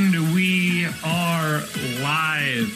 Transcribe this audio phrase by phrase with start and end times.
[0.00, 1.58] And we are
[2.00, 2.68] live.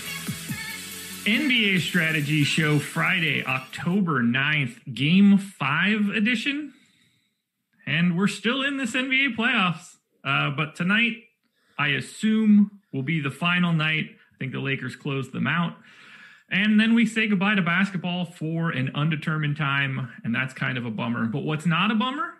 [1.24, 6.74] NBA Strategy Show Friday, October 9th, Game 5 edition.
[7.86, 9.98] And we're still in this NBA playoffs.
[10.24, 11.18] Uh, but tonight,
[11.78, 14.06] I assume, will be the final night.
[14.34, 15.76] I think the Lakers close them out.
[16.50, 20.10] And then we say goodbye to basketball for an undetermined time.
[20.24, 21.26] And that's kind of a bummer.
[21.26, 22.34] But what's not a bummer?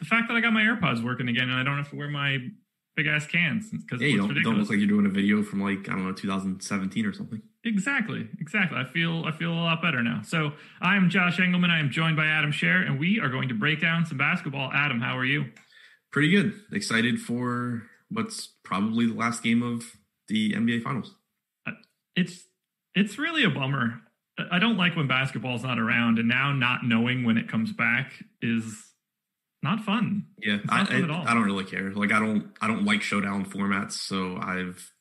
[0.00, 2.08] The fact that I got my AirPods working again and I don't have to wear
[2.08, 2.50] my
[2.96, 4.44] big ass cans because Yeah, it you looks don't, ridiculous.
[4.44, 7.42] don't look like you're doing a video from like I don't know 2017 or something.
[7.64, 8.78] Exactly, exactly.
[8.78, 10.22] I feel I feel a lot better now.
[10.24, 11.70] So I am Josh Engleman.
[11.70, 14.70] I am joined by Adam Scherer, and we are going to break down some basketball.
[14.72, 15.46] Adam, how are you?
[16.10, 16.54] Pretty good.
[16.72, 19.84] Excited for what's probably the last game of
[20.28, 21.14] the NBA Finals.
[21.66, 21.72] Uh,
[22.16, 22.44] it's
[22.94, 24.00] it's really a bummer.
[24.50, 28.12] I don't like when basketball's not around, and now not knowing when it comes back
[28.40, 28.91] is
[29.62, 30.26] not fun.
[30.38, 31.26] Yeah, It's I, fun I, at all.
[31.26, 31.90] I don't really care.
[31.92, 34.92] Like I don't I don't like showdown formats, so I've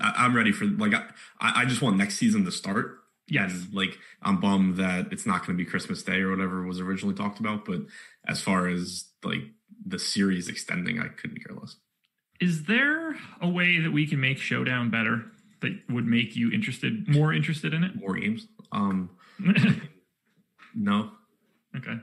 [0.00, 1.04] I, I'm ready for like I
[1.40, 2.98] I just want next season to start.
[3.28, 3.52] Yes.
[3.52, 6.80] And like I'm bummed that it's not going to be Christmas Day or whatever was
[6.80, 7.64] originally talked about.
[7.64, 7.80] But
[8.26, 9.42] as far as like
[9.84, 11.76] the series extending, I couldn't care less.
[12.40, 15.24] Is there a way that we can make Showdown better
[15.62, 17.96] that would make you interested, more interested in it?
[17.96, 18.46] More games.
[18.72, 19.10] Um,
[20.74, 21.10] no,
[21.76, 21.96] okay.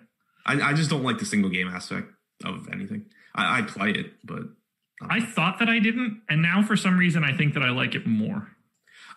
[0.46, 2.08] I, I just don't like the single game aspect
[2.44, 3.06] of anything.
[3.36, 6.98] I, I play it, but um, I thought that I didn't, and now for some
[6.98, 8.50] reason I think that I like it more.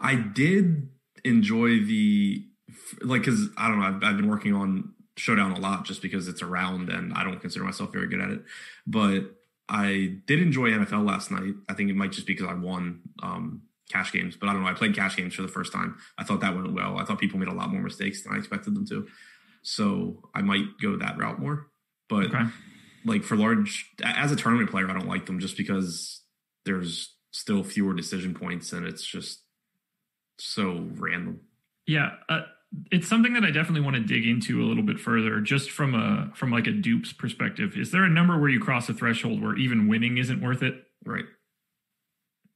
[0.01, 0.89] I did
[1.25, 2.47] enjoy the
[3.03, 3.87] like because I don't know.
[3.87, 7.41] I've, I've been working on Showdown a lot just because it's around, and I don't
[7.41, 8.43] consider myself very good at it.
[8.87, 9.37] But
[9.69, 11.55] I did enjoy NFL last night.
[11.69, 14.63] I think it might just be because I won um, cash games, but I don't
[14.63, 14.69] know.
[14.69, 15.97] I played cash games for the first time.
[16.19, 16.99] I thought that went well.
[16.99, 19.07] I thought people made a lot more mistakes than I expected them to.
[19.67, 21.67] So I might go that route more.
[22.09, 22.45] But Okay.
[23.05, 26.23] like for large as a tournament player, I don't like them just because
[26.65, 29.43] there's still fewer decision points and it's just
[30.39, 31.41] so random.
[31.85, 32.43] Yeah, uh,
[32.93, 35.95] it's something that I definitely want to dig into a little bit further, just from
[35.97, 37.77] a from like a dupes perspective.
[37.77, 40.85] Is there a number where you cross a threshold where even winning isn't worth it?
[41.05, 41.25] Right.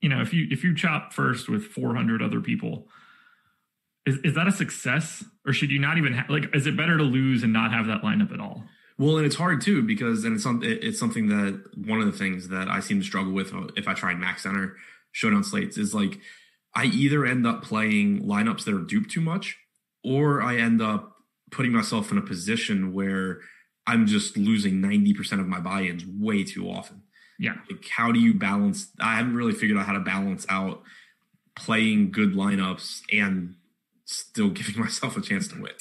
[0.00, 2.88] You know, if you if you chop first with 400 other people,
[4.10, 6.54] is is that a success, or should you not even ha- like?
[6.54, 8.65] Is it better to lose and not have that lineup at all?
[8.98, 12.12] Well, and it's hard too because, and it's some, it's something that one of the
[12.19, 14.76] things that I seem to struggle with uh, if I tried Max Center
[15.12, 16.19] showdown slates is like
[16.75, 19.56] I either end up playing lineups that are duped too much,
[20.04, 21.16] or I end up
[21.50, 23.41] putting myself in a position where
[23.87, 27.03] I'm just losing ninety percent of my buy-ins way too often.
[27.38, 28.88] Yeah, Like, how do you balance?
[29.00, 30.82] I haven't really figured out how to balance out
[31.56, 33.54] playing good lineups and
[34.10, 35.72] still giving myself a chance to win.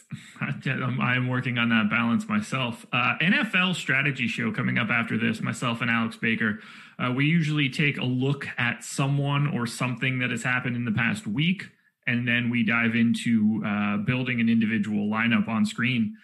[0.65, 2.85] I'm, I'm working on that balance myself.
[2.93, 5.41] Uh, NFL strategy show coming up after this.
[5.41, 6.59] Myself and Alex Baker.
[6.97, 10.91] Uh, we usually take a look at someone or something that has happened in the
[10.91, 11.63] past week,
[12.07, 16.15] and then we dive into uh, building an individual lineup on screen.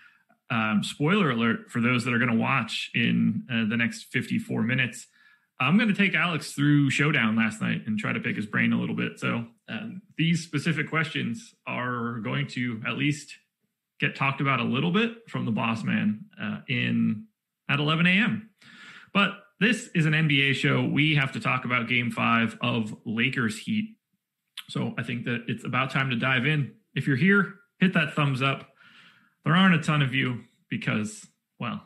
[0.52, 4.62] Um, spoiler alert for those that are going to watch in uh, the next 54
[4.64, 5.08] minutes.
[5.60, 8.74] I'm going to take Alex through Showdown last night and try to pick his brain
[8.74, 9.20] a little bit.
[9.20, 13.36] So um, these specific questions are going to at least
[14.00, 17.26] get talked about a little bit from the boss man uh, in
[17.70, 18.50] at 11 a.m.
[19.14, 20.84] But this is an NBA show.
[20.84, 23.96] We have to talk about Game Five of Lakers Heat.
[24.70, 26.74] So I think that it's about time to dive in.
[26.96, 28.70] If you're here, hit that thumbs up.
[29.44, 31.26] There aren't a ton of you because,
[31.60, 31.82] well,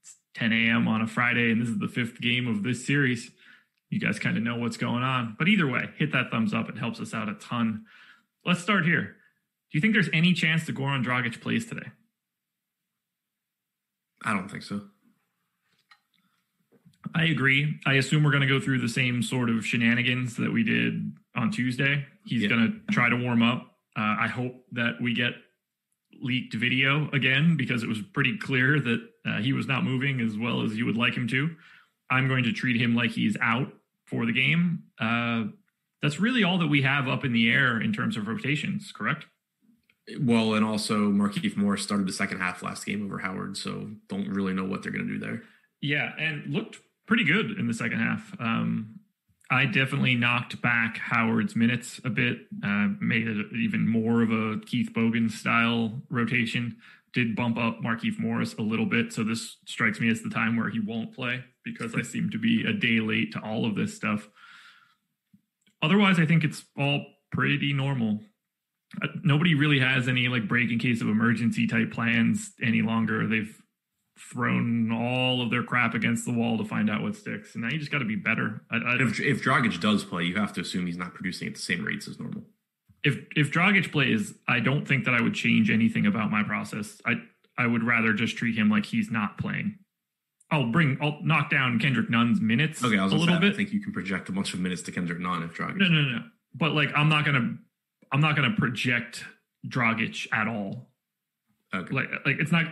[0.00, 0.88] it's 10 a.m.
[0.88, 3.30] on a Friday, and this is the fifth game of this series.
[3.90, 5.36] You guys kind of know what's going on.
[5.38, 6.68] But either way, hit that thumbs up.
[6.68, 7.84] It helps us out a ton.
[8.44, 9.02] Let's start here.
[9.02, 11.88] Do you think there's any chance that Goran Dragic plays today?
[14.24, 14.82] I don't think so.
[17.14, 17.80] I agree.
[17.86, 21.12] I assume we're going to go through the same sort of shenanigans that we did
[21.34, 22.04] on Tuesday.
[22.24, 22.48] He's Yeah.
[22.48, 23.62] going to try to warm up.
[23.96, 25.32] Uh, I hope that we get
[26.22, 30.36] leaked video again because it was pretty clear that uh, he was not moving as
[30.38, 31.50] well as you would like him to.
[32.10, 33.72] I'm going to treat him like he's out
[34.10, 34.82] for the game.
[34.98, 35.44] Uh,
[36.02, 39.26] that's really all that we have up in the air in terms of rotations, correct?
[40.20, 44.28] Well, and also Markieff Morris started the second half last game over Howard, so don't
[44.28, 45.42] really know what they're going to do there.
[45.80, 48.34] Yeah, and looked pretty good in the second half.
[48.40, 48.98] Um,
[49.50, 54.60] I definitely knocked back Howard's minutes a bit, uh, made it even more of a
[54.64, 56.76] Keith Bogan style rotation.
[57.12, 60.56] Did bump up Markieff Morris a little bit, so this strikes me as the time
[60.56, 63.74] where he won't play because I seem to be a day late to all of
[63.74, 64.28] this stuff.
[65.82, 68.20] Otherwise, I think it's all pretty normal.
[69.02, 73.26] Uh, nobody really has any like break in case of emergency type plans any longer.
[73.26, 73.56] They've
[74.18, 77.54] thrown all of their crap against the wall to find out what sticks.
[77.54, 78.62] And now you just got to be better.
[78.70, 81.54] I, I, If if Dragic does play, you have to assume he's not producing at
[81.54, 82.42] the same rates as normal.
[83.04, 87.00] if if Dragic plays, I don't think that I would change anything about my process.
[87.06, 87.14] I
[87.56, 89.78] I would rather just treat him like he's not playing.
[90.50, 93.52] I'll bring I'll knock down Kendrick Nunn's minutes Okay, I was a little say, I
[93.52, 95.76] think you can project a bunch of minutes to Kendrick Nunn if Dragic.
[95.76, 96.22] No, no, no.
[96.54, 97.56] But like I'm not gonna
[98.12, 99.24] I'm not gonna project
[99.66, 100.90] Dragic at all.
[101.74, 101.94] Okay.
[101.94, 102.66] Like like it's not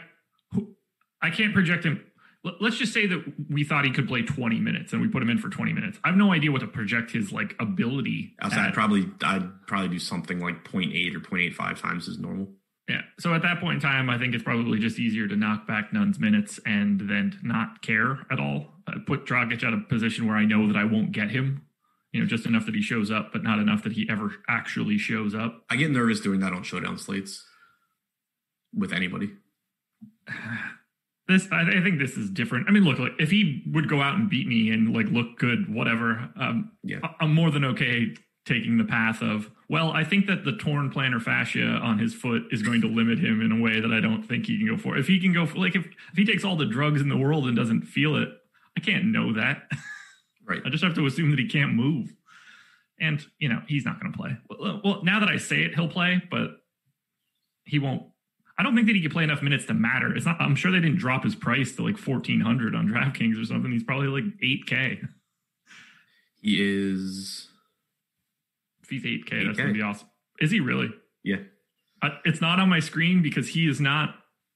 [1.23, 2.05] I can't project him.
[2.45, 5.23] Let- Let's just say that we thought he could play 20 minutes and we put
[5.23, 5.99] him in for 20 minutes.
[6.05, 8.35] I have no idea what to project his like ability.
[8.41, 12.49] I'd probably I'd probably do something like 0.8 or 0.85 times as normal.
[12.89, 13.03] Yeah.
[13.19, 15.93] So at that point in time, I think it's probably just easier to knock back
[15.93, 18.73] Nunn's minutes and then not care at all.
[18.87, 21.67] Uh, put Dragic at a position where I know that I won't get him.
[22.13, 24.97] You know, just enough that he shows up, but not enough that he ever actually
[24.97, 25.65] shows up.
[25.69, 27.45] I get nervous doing that on showdown slates
[28.75, 29.33] with anybody.
[31.31, 32.69] This, I, I think, this is different.
[32.71, 35.39] I mean, look, like, if he would go out and beat me and like look
[35.39, 37.01] good, whatever, um, Yeah.
[37.03, 38.15] I- I'm more than okay
[38.47, 39.51] taking the path of.
[39.71, 43.19] Well, I think that the torn plantar fascia on his foot is going to limit
[43.19, 44.97] him in a way that I don't think he can go for.
[44.97, 47.19] If he can go for, like, if if he takes all the drugs in the
[47.19, 48.31] world and doesn't feel it,
[48.77, 49.71] I can't know that.
[50.47, 50.63] Right.
[50.67, 52.15] I just have to assume that he can't move.
[52.99, 54.37] And, you know, he's not going to play.
[54.49, 56.63] Well, uh, well, now that I say it, he'll play, but
[57.65, 58.05] he won't.
[58.57, 60.17] I don't think that he could play enough minutes to matter.
[60.17, 60.41] It's not.
[60.41, 63.71] I'm sure they didn't drop his price to like 1400 on DraftKings or something.
[63.71, 65.07] He's probably like 8k.
[66.41, 67.49] He is
[68.91, 70.09] If he's 8k, that's gonna be awesome.
[70.41, 70.89] Is he really?
[71.25, 71.37] yeah.
[72.01, 74.15] I, it's not on my screen because he is not.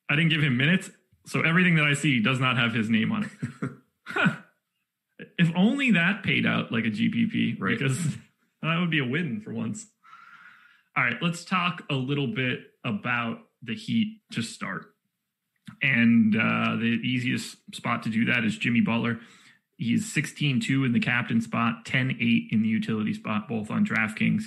[0.09, 0.91] I didn't give him minutes,
[1.27, 3.31] so everything that I see does not have his name on it.
[4.05, 4.35] Huh.
[5.39, 7.79] If only that paid out like a GPP, Right.
[7.79, 7.99] because
[8.63, 9.87] that would be a win for once.
[10.97, 14.87] All right, let's talk a little bit about the Heat to start.
[15.81, 19.21] And uh, the easiest spot to do that is Jimmy Butler.
[19.83, 23.85] He's 16 2 in the captain spot, 10 8 in the utility spot, both on
[23.85, 24.45] DraftKings.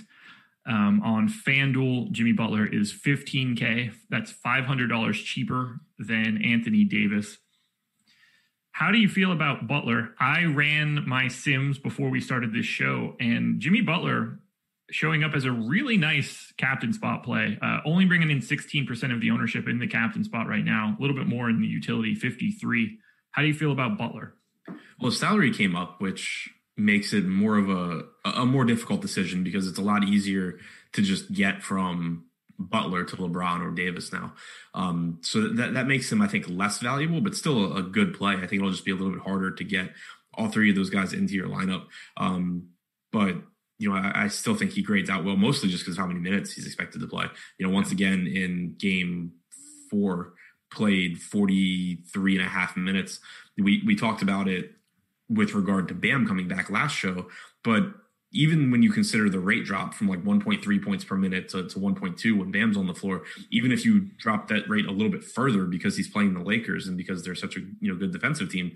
[0.68, 3.94] Um, on FanDuel, Jimmy Butler is 15K.
[4.10, 7.38] That's $500 cheaper than Anthony Davis.
[8.72, 10.16] How do you feel about Butler?
[10.20, 14.39] I ran my Sims before we started this show, and Jimmy Butler
[14.92, 19.22] showing up as a really nice captain spot play, uh, only bringing in 16% of
[19.22, 22.15] the ownership in the captain spot right now, a little bit more in the utility,
[22.15, 22.98] 53.
[23.32, 24.34] How do you feel about Butler?
[25.00, 29.68] Well, salary came up, which makes it more of a a more difficult decision because
[29.68, 30.60] it's a lot easier
[30.94, 32.25] to just get from
[32.58, 34.34] Butler to LeBron or Davis now.
[34.74, 38.34] Um, so that that makes him, I think, less valuable, but still a, good play.
[38.34, 39.92] I think it'll just be a little bit harder to get
[40.34, 41.86] all three of those guys into your lineup.
[42.18, 42.70] Um,
[43.12, 43.36] but
[43.78, 46.08] you know, I, I still think he grades out well, mostly just because of how
[46.08, 47.25] many minutes he's expected to play.
[47.58, 49.34] You know, once again in game
[49.90, 50.34] four,
[50.72, 53.20] played 43 and a half minutes.
[53.58, 54.72] We we talked about it
[55.29, 57.27] with regard to Bam coming back last show,
[57.63, 57.84] but
[58.32, 61.79] even when you consider the rate drop from like 1.3 points per minute to, to
[61.79, 65.24] 1.2 when Bam's on the floor, even if you drop that rate a little bit
[65.24, 68.51] further because he's playing the Lakers and because they're such a you know good defensive
[68.51, 68.74] team,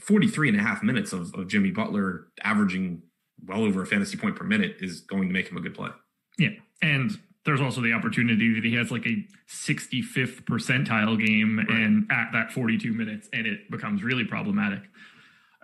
[0.00, 3.02] 43 and a half minutes of, of Jimmy Butler averaging
[3.46, 5.90] well over a fantasy point per minute is going to make him a good play.
[6.38, 6.50] Yeah.
[6.82, 12.30] And there's also the opportunity that he has like a 65th percentile game and at
[12.32, 14.82] that 42 minutes, and it becomes really problematic.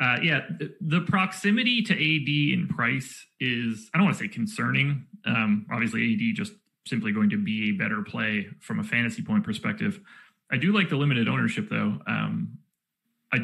[0.01, 0.41] Uh, yeah,
[0.81, 5.07] the proximity to AD in price is, I don't want to say concerning.
[5.25, 6.53] Um, obviously, AD just
[6.87, 10.01] simply going to be a better play from a fantasy point perspective.
[10.51, 11.99] I do like the limited ownership, though.
[12.07, 12.59] Um,
[13.33, 13.39] I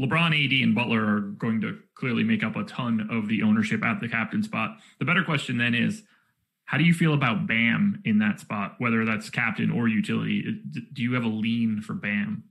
[0.00, 3.84] LeBron, AD, and Butler are going to clearly make up a ton of the ownership
[3.84, 4.78] at the captain spot.
[4.98, 6.02] The better question then is,
[6.64, 10.62] how do you feel about Bam in that spot, whether that's captain or utility?
[10.92, 12.44] Do you have a lean for Bam?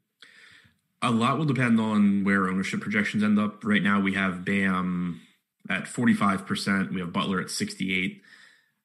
[1.01, 3.63] A lot will depend on where ownership projections end up.
[3.63, 5.22] Right now, we have Bam
[5.70, 6.94] at 45%.
[6.94, 8.22] We have Butler at 68.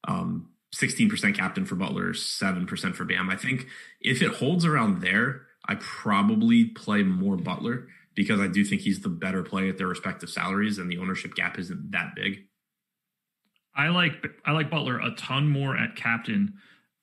[0.07, 3.31] Um, 16% captain for Butler, 7% for Bam.
[3.31, 3.67] I think
[4.01, 9.01] if it holds around there, I probably play more Butler because I do think he's
[9.01, 12.45] the better play at their respective salaries and the ownership gap isn't that big.
[13.75, 16.55] I like I like Butler a ton more at captain.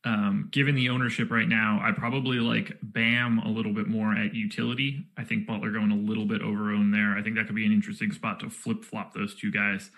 [0.04, 4.34] Um, given the ownership right now, I probably like Bam a little bit more at
[4.34, 5.06] utility.
[5.16, 7.16] I think Butler going a little bit over own there.
[7.16, 9.92] I think that could be an interesting spot to flip flop those two guys.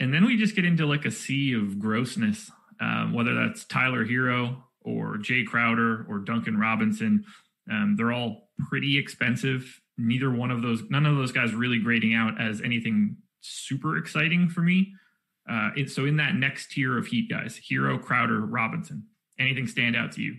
[0.00, 4.04] And then we just get into like a sea of grossness, um, whether that's Tyler
[4.04, 7.24] Herro or Jae Crowder or Duncan Robinson.
[7.70, 9.80] Um, they're all pretty expensive.
[9.96, 14.48] Neither one of those, none of those guys really grading out as anything super exciting
[14.48, 14.92] for me.
[15.48, 19.04] Uh, it, so in that next tier of Heat guys, Herro, Crowder, Robinson,
[19.38, 20.36] anything stand out to you?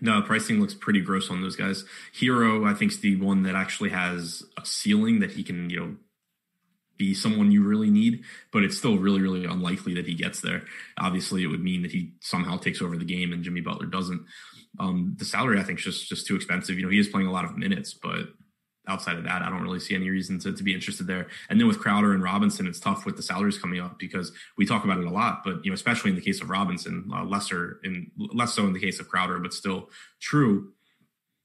[0.00, 1.84] No, pricing looks pretty gross on those guys.
[2.20, 5.80] Herro, I think, is the one that actually has a ceiling that he can, you
[5.80, 5.96] know,
[6.98, 8.22] be someone you really need,
[8.52, 10.62] but it's still really, really unlikely that he gets there.
[10.98, 14.22] Obviously, it would mean that he somehow takes over the game and Jimmy Butler doesn't.
[14.78, 16.78] Um, the salary, I think, is just just too expensive.
[16.78, 18.28] You know, he is playing a lot of minutes, but
[18.86, 21.26] outside of that, I don't really see any reason to, to be interested there.
[21.48, 24.66] And then with Crowder and Robinson, it's tough with the salaries coming up because we
[24.66, 27.24] talk about it a lot, but you know, especially in the case of Robinson, uh,
[27.24, 29.90] lesser in less so in the case of Crowder, but still
[30.20, 30.72] true.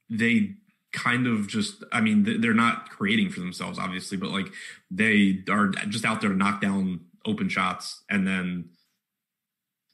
[0.09, 0.55] They
[0.91, 4.47] kind of just, I mean, they're not creating for themselves, obviously, but like
[4.89, 8.69] they are just out there to knock down open shots and then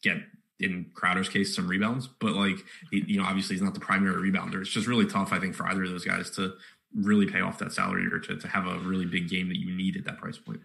[0.01, 0.17] get
[0.59, 2.57] in Crowder's case some rebounds, but like
[2.91, 4.61] you know, obviously he's not the primary rebounder.
[4.61, 6.53] It's just really tough, I think, for either of those guys to
[6.93, 9.75] really pay off that salary or to, to have a really big game that you
[9.75, 10.59] need at that price point.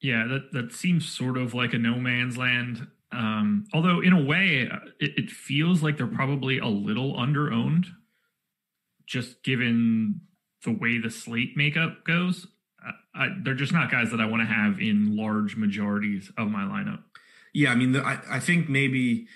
[0.00, 2.86] Yeah, that that seems sort of like a no man's land.
[3.10, 4.68] Um, although in a way,
[5.00, 7.86] it, it feels like they're probably a little under owned,
[9.06, 10.20] just given
[10.64, 12.46] the way the slate makeup goes.
[12.84, 16.48] I, I, they're just not guys that I want to have in large majorities of
[16.48, 17.02] my lineup.
[17.54, 19.26] Yeah, I mean, the, I, I think maybe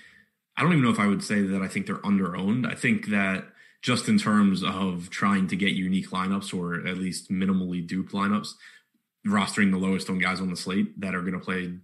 [0.56, 2.66] I don't even know if I would say that I think they're under owned.
[2.66, 3.44] I think that
[3.82, 8.54] just in terms of trying to get unique lineups or at least minimally duped lineups,
[9.26, 11.74] rostering the lowest owned guys on the slate that are going to play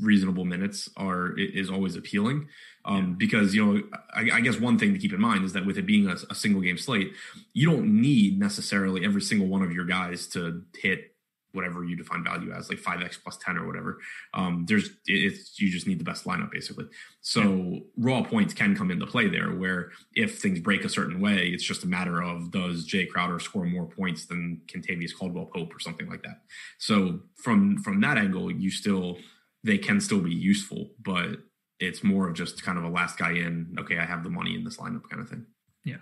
[0.00, 2.48] reasonable minutes are is always appealing.
[2.84, 3.82] Um, because you know
[4.14, 6.14] I, I, guess one thing to keep in mind is that with it being a,
[6.30, 7.12] a, single game slate
[7.52, 11.15] you don't need necessarily every single one of your guys to hit
[11.52, 13.98] whatever you define value as, like five x plus ten or whatever.
[14.34, 16.86] Um, there's it's you just need the best lineup basically.
[17.20, 17.80] So yeah.
[17.96, 21.64] raw points can come into play there, where if things break a certain way, it's
[21.64, 25.80] just a matter of does Jae Crowder score more points than Kentavious Caldwell Pope or
[25.80, 26.42] something like that.
[26.78, 29.18] So from from that angle, you still
[29.64, 31.38] they can still be useful, but
[31.78, 33.76] it's more of just kind of a last guy in.
[33.78, 35.46] Okay, I have the money in this lineup kind of thing.
[35.84, 35.96] Yeah.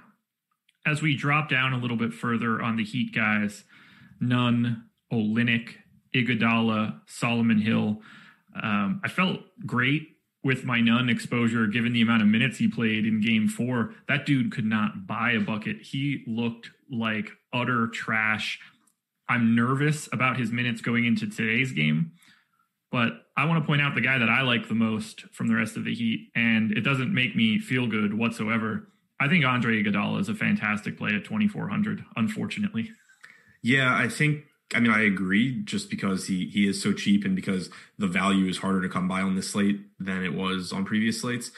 [0.87, 3.65] As we drop down a little bit further on the Heat guys,
[4.21, 5.75] Nunn Olynyk,
[6.15, 8.01] Iguodala, Solomon Hill.
[8.61, 10.09] Um, I felt great
[10.45, 13.95] with my Nunn exposure given the amount of minutes he played in game four.
[14.09, 15.79] That dude could not buy a bucket.
[15.81, 18.61] He looked like utter trash.
[19.29, 22.13] I'm nervous about his minutes going into today's game,
[22.93, 25.55] but I want to point out the guy that I like the most from the
[25.55, 28.89] rest of the Heat, and it doesn't make me feel good whatsoever.
[29.19, 32.91] I think Andre Iguodala is a fantastic play at 2,400, unfortunately.
[33.63, 37.37] Yeah, I think I mean, I agree just because he he is so cheap and
[37.37, 40.85] because the value is harder to come by on this slate than it was on
[40.85, 41.51] previous slates.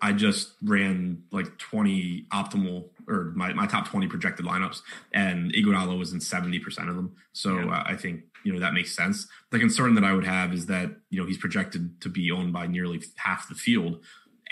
[0.00, 4.80] I just ran like 20 optimal or my, my top 20 projected lineups
[5.12, 7.16] and Iguodala was in 70% of them.
[7.32, 7.82] So yeah.
[7.84, 9.26] I think, you know, that makes sense.
[9.50, 12.52] The concern that I would have is that, you know, he's projected to be owned
[12.52, 14.02] by nearly half the field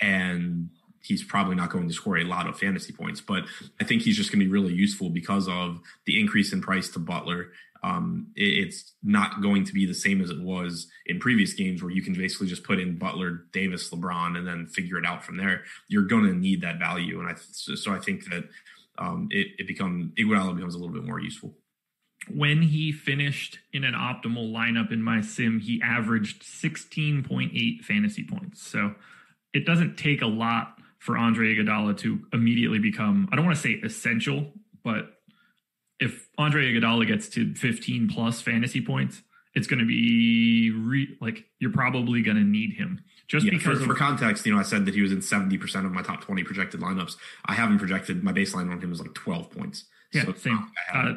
[0.00, 0.70] and
[1.02, 3.44] he's probably not going to score a lot of fantasy points, but
[3.80, 6.88] I think he's just going to be really useful because of the increase in price
[6.90, 7.50] to Butler
[7.82, 11.82] um, it, it's not going to be the same as it was in previous games
[11.82, 15.24] where you can basically just put in Butler, Davis, LeBron, and then figure it out
[15.24, 15.64] from there.
[15.88, 18.48] You're going to need that value, and I so, I think that
[18.98, 21.54] um, it, it become Iguodala becomes a little bit more useful.
[22.28, 28.62] When he finished in an optimal lineup in my sim, he averaged 16.8 fantasy points.
[28.62, 28.94] So
[29.54, 33.62] it doesn't take a lot for Andre Iguodala to immediately become I don't want to
[33.62, 34.52] say essential,
[34.84, 35.16] but
[35.98, 39.22] if Andre Iguodala gets to 15 plus fantasy points,
[39.54, 43.02] it's going to be re- like you're probably going to need him.
[43.26, 45.18] Just yeah, because for, of, for, context, you know, I said that he was in
[45.18, 47.16] 70% of my top 20 projected lineups.
[47.44, 49.84] I haven't projected my baseline on him is like 12 points.
[50.12, 50.68] Yeah, so same.
[50.92, 51.12] Uh,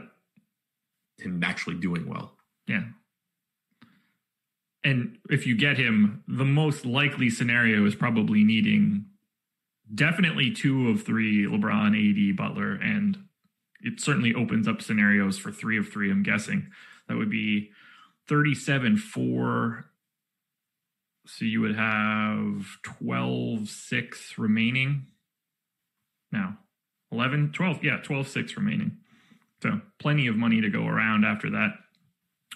[1.17, 2.33] him actually doing well.
[2.67, 2.83] Yeah.
[4.83, 9.05] And if you get him, the most likely scenario is probably needing
[9.93, 11.93] definitely two of three LeBron,
[12.31, 13.17] AD, Butler, and
[13.81, 16.69] it certainly opens up scenarios for three of three, I'm guessing.
[17.07, 17.71] That would be
[18.27, 19.85] 37 4.
[21.25, 25.07] So you would have 12 6 remaining.
[26.31, 26.57] Now,
[27.11, 28.97] 11, 12, yeah, 12 6 remaining.
[29.61, 31.71] So plenty of money to go around after that.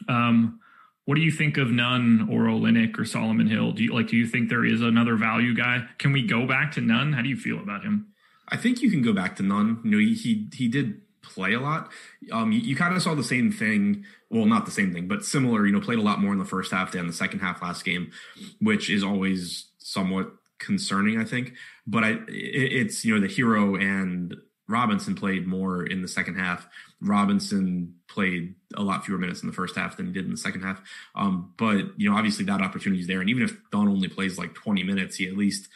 [0.09, 0.59] Um,
[1.07, 3.71] what do you think of Nunn or Olynyk or Solomon Hill?
[3.71, 4.09] Do you like?
[4.09, 5.85] Do you think there is another value guy?
[5.99, 7.13] Can we go back to Nunn?
[7.13, 8.07] How do you feel about him?
[8.49, 9.79] I think you can go back to Nunn.
[9.85, 11.91] You know, he he, he did play a lot.
[12.29, 14.03] Um, you, you kind of saw the same thing.
[14.29, 15.65] Well, not the same thing, but similar.
[15.65, 17.85] You know, played a lot more in the first half than the second half last
[17.85, 18.11] game,
[18.59, 21.21] which is always somewhat concerning.
[21.21, 21.53] I think,
[21.87, 24.35] but I it, it's you know the hero and
[24.67, 26.67] Robinson played more in the second half.
[27.01, 30.37] Robinson played a lot fewer minutes in the first half than he did in the
[30.37, 30.81] second half.
[31.15, 34.37] Um, but you know, obviously that opportunity is there, and even if Don only plays
[34.37, 35.69] like 20 minutes, he at least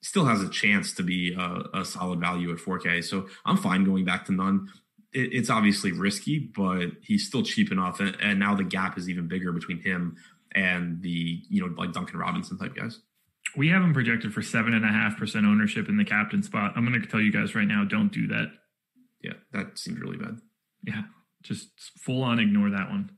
[0.00, 3.04] still has a chance to be a, a solid value at 4K.
[3.04, 4.70] So I'm fine going back to Nunn.
[5.12, 9.08] It, it's obviously risky, but he's still cheap enough, and, and now the gap is
[9.08, 10.16] even bigger between him
[10.52, 13.00] and the you know like Duncan Robinson type guys.
[13.56, 16.72] We have him projected for seven and a half percent ownership in the captain spot.
[16.76, 18.52] I'm going to tell you guys right now, don't do that.
[19.22, 20.38] Yeah, that seems really bad.
[20.84, 21.02] Yeah,
[21.42, 23.10] just full on ignore that one.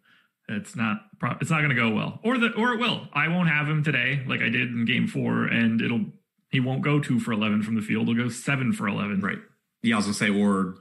[0.48, 1.02] It's not
[1.40, 3.08] it's not going to go well, or the or it will.
[3.12, 6.06] I won't have him today like I did in game four, and it'll
[6.50, 8.08] he won't go two for eleven from the field.
[8.08, 9.20] He'll go seven for eleven.
[9.20, 9.38] Right.
[9.82, 10.76] Yeah, I was gonna say, or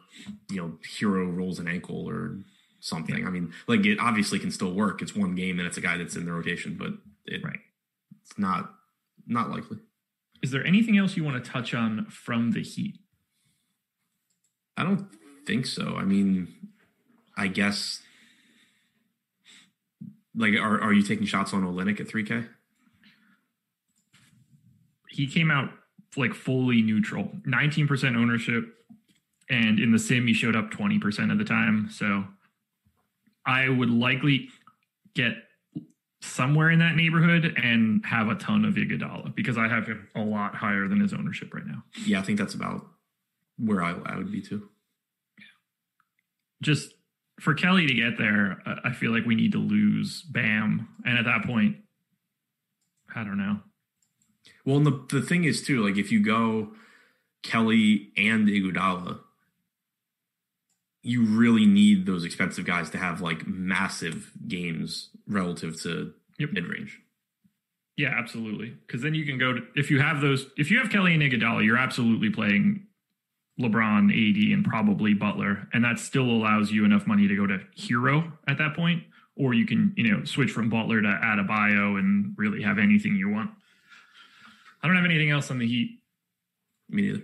[0.49, 2.39] you know, Herro rolls an ankle or
[2.79, 3.19] something.
[3.19, 3.27] Yeah.
[3.27, 5.01] I mean, like it obviously can still work.
[5.01, 6.93] It's one game and it's a guy that's in the rotation, but
[7.25, 7.59] it, right.
[8.23, 8.73] it's not
[9.29, 9.77] not likely.
[10.41, 12.97] Is there anything else you want to touch on from the Heat?
[14.75, 15.07] I don't
[15.45, 15.95] think so.
[15.95, 16.47] I mean,
[17.37, 18.01] I guess
[20.35, 22.47] like are are you taking shots on Olynyk at 3K?
[25.09, 25.69] He came out
[26.15, 28.63] like fully neutral, 19% ownership,
[29.49, 31.89] and in the sim he showed up 20% of the time.
[31.91, 32.23] So
[33.45, 34.49] I would likely
[35.13, 35.33] get
[36.21, 40.21] somewhere in that neighborhood and have a ton of Iguodala because I have him a
[40.21, 41.83] lot higher than his ownership right now.
[42.05, 42.85] Yeah, I think that's about
[43.57, 44.69] where I, I would be too.
[46.61, 46.93] Just
[47.39, 51.25] for Kelly to get there, I feel like we need to lose Bam, and at
[51.25, 51.77] that point,
[53.15, 53.59] I don't know.
[54.65, 56.73] Well, and the the thing is too, like if you go
[57.43, 59.21] Kelly and Iguodala,
[61.01, 66.51] you really need those expensive guys to have like massive games relative to yep.
[66.51, 66.99] mid range.
[67.95, 68.77] Yeah, absolutely.
[68.87, 71.23] Because then you can go to if you have those if you have Kelly and
[71.23, 72.85] Iguodala, you're absolutely playing
[73.59, 77.59] LeBron, AD, and probably Butler, and that still allows you enough money to go to
[77.77, 79.03] Herro at that point,
[79.35, 83.29] or you can you know switch from Butler to Adebayo and really have anything you
[83.29, 83.51] want.
[84.81, 85.99] I don't have anything else on the Heat.
[86.89, 87.23] Me neither.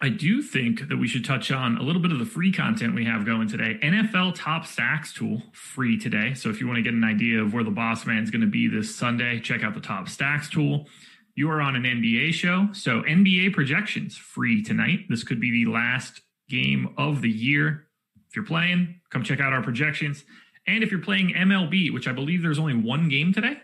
[0.00, 2.94] I do think that we should touch on a little bit of the free content
[2.94, 3.78] we have going today.
[3.82, 6.34] NFL Top Stacks tool free today.
[6.34, 8.42] So if you want to get an idea of where the boss man is going
[8.42, 10.86] to be this Sunday, check out the Top Stacks tool.
[11.34, 15.00] You are on an NBA show, so NBA projections free tonight.
[15.08, 17.86] This could be the last game of the year.
[18.28, 20.24] If you're playing, come check out our projections.
[20.66, 23.56] And if you're playing MLB, which I believe there's only one game today,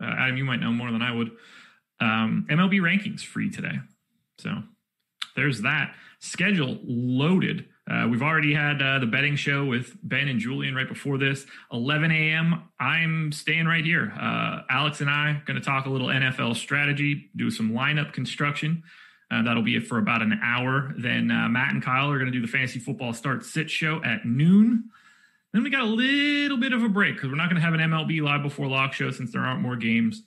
[0.00, 1.30] uh, Adam, you might know more than I would.
[2.00, 3.78] Um, MLB rankings free today.
[4.38, 4.62] So
[5.36, 7.66] there's that schedule loaded.
[7.90, 11.44] Uh, we've already had uh, the betting show with Ben and Julian right before this.
[11.70, 12.62] 11 a.m.
[12.80, 14.12] I'm staying right here.
[14.18, 18.82] Uh, Alex and I going to talk a little NFL strategy, do some lineup construction.
[19.30, 20.94] Uh, that'll be it for about an hour.
[20.96, 24.00] Then uh, Matt and Kyle are going to do the fantasy football start sit show
[24.02, 24.84] at noon.
[25.52, 27.74] Then we got a little bit of a break because we're not going to have
[27.74, 30.22] an MLB live before lock show since there aren't more games.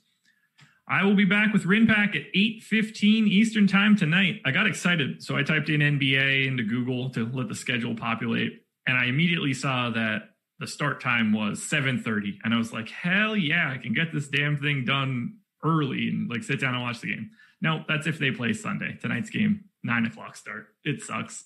[0.90, 4.40] I will be back with Rinpack at 8:15 Eastern Time tonight.
[4.46, 8.62] I got excited, so I typed in NBA into Google to let the schedule populate,
[8.86, 13.36] and I immediately saw that the start time was 7:30, and I was like, "Hell
[13.36, 17.00] yeah, I can get this damn thing done early and like sit down and watch
[17.00, 18.96] the game." No, that's if they play Sunday.
[19.00, 20.74] Tonight's game, nine o'clock start.
[20.84, 21.44] It sucks.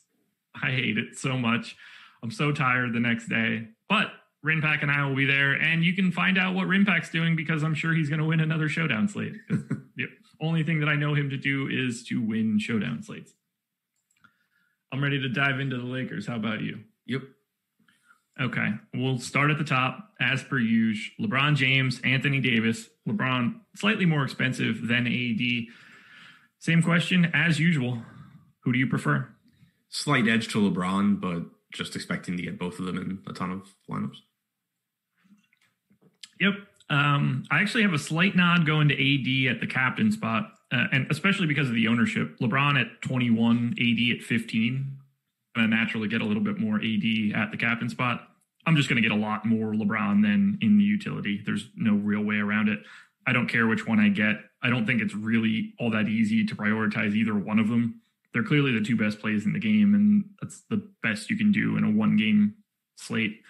[0.55, 1.75] I hate it so much.
[2.23, 4.13] I'm so tired the next day, but
[4.45, 7.63] Rinpack and I will be there, and you can find out what Rinpack's doing because
[7.63, 9.35] I'm sure he's going to win another showdown slate.
[9.49, 10.07] the
[10.41, 13.33] only thing that I know him to do is to win showdown slates.
[14.93, 16.27] I'm ready to dive into the Lakers.
[16.27, 16.81] How about you?
[17.07, 17.23] Yep.
[18.41, 21.27] Okay, we'll start at the top as per usual.
[21.27, 22.89] LeBron James, Anthony Davis.
[23.07, 25.67] LeBron slightly more expensive than AD.
[26.59, 28.03] Same question as usual.
[28.65, 29.29] Who do you prefer?
[29.91, 33.51] Slight edge to LeBron, but just expecting to get both of them in a ton
[33.51, 34.17] of lineups.
[36.43, 36.55] Yep.
[36.91, 40.87] Um, I actually have a slight nod going to AD at the captain spot, uh,
[40.91, 42.37] and especially because of the ownership.
[42.41, 44.99] LeBron at 21, AD at 15.
[45.55, 48.29] Going to naturally get a little bit more AD at the captain spot.
[48.67, 51.41] I'm just going to get a lot more LeBron than in the utility.
[51.47, 52.81] There's no real way around it.
[53.25, 54.37] I don't care which one I get.
[54.65, 58.01] I don't think it's really all that easy to prioritize either one of them.
[58.33, 61.53] They're clearly the two best plays in the game, and that's the best you can
[61.53, 62.55] do in a one game
[62.97, 63.43] slate.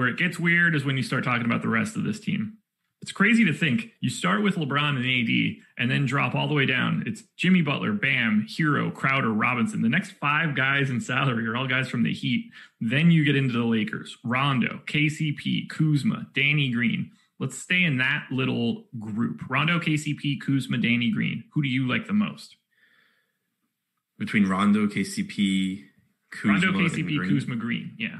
[0.00, 2.56] Where it gets weird is when you start talking about the rest of this team.
[3.02, 6.54] It's crazy to think you start with LeBron and AD and then drop all the
[6.54, 7.04] way down.
[7.04, 9.82] It's Jimmy Butler, Bam, Herro, Crowder, Robinson.
[9.82, 12.50] The next five guys in salary are all guys from the Heat.
[12.80, 17.10] Then you get into the Lakers, Rondo, KCP, Kuzma, Danny Green.
[17.38, 19.42] Let's stay in that little group.
[19.50, 21.44] Rondo, KCP, Kuzma, Danny Green.
[21.52, 22.56] Who do you like the most?
[24.18, 25.84] Between Rondo, KCP,
[26.30, 27.28] Kuzma, Rondo, KCP, Green.
[27.28, 27.94] Kuzma, Green.
[27.98, 28.16] Yeah.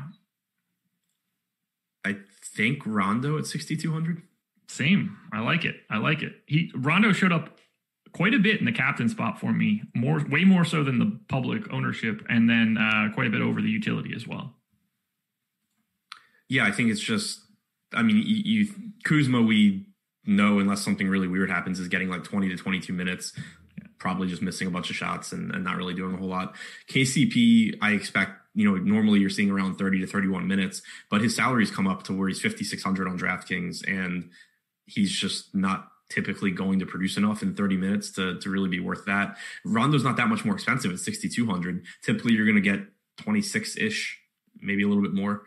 [2.05, 4.23] I think Rondo at 6,200.
[4.69, 5.17] Same.
[5.33, 5.77] I like it.
[5.91, 6.33] I like it.
[6.47, 7.59] He Rondo showed up
[8.13, 11.19] quite a bit in the captain spot for me, more way more so than the
[11.29, 14.55] public ownership, and then uh, quite a bit over the utility as well.
[16.49, 17.41] Yeah, I think it's just.
[17.93, 18.69] I mean, you, you
[19.05, 19.87] Kuzma, we
[20.25, 23.33] know unless something really weird happens, is getting like 20 to 22 minutes,
[23.99, 26.55] probably just missing a bunch of shots and, and not really doing a whole lot.
[26.89, 28.33] KCP, I expect.
[28.61, 32.03] You know, normally you're seeing around 30 to 31 minutes, but his salary's come up
[32.05, 34.31] to where he's 5,600 on DraftKings, and
[34.87, 38.81] he's just not typically going to produce enough in 30 minutes to, to really be
[38.81, 39.37] worth that.
[39.65, 41.85] Rondo's not that much more expensive at 6,200.
[42.03, 42.81] Typically, you're going to get
[43.23, 44.21] 26 ish,
[44.61, 45.45] maybe a little bit more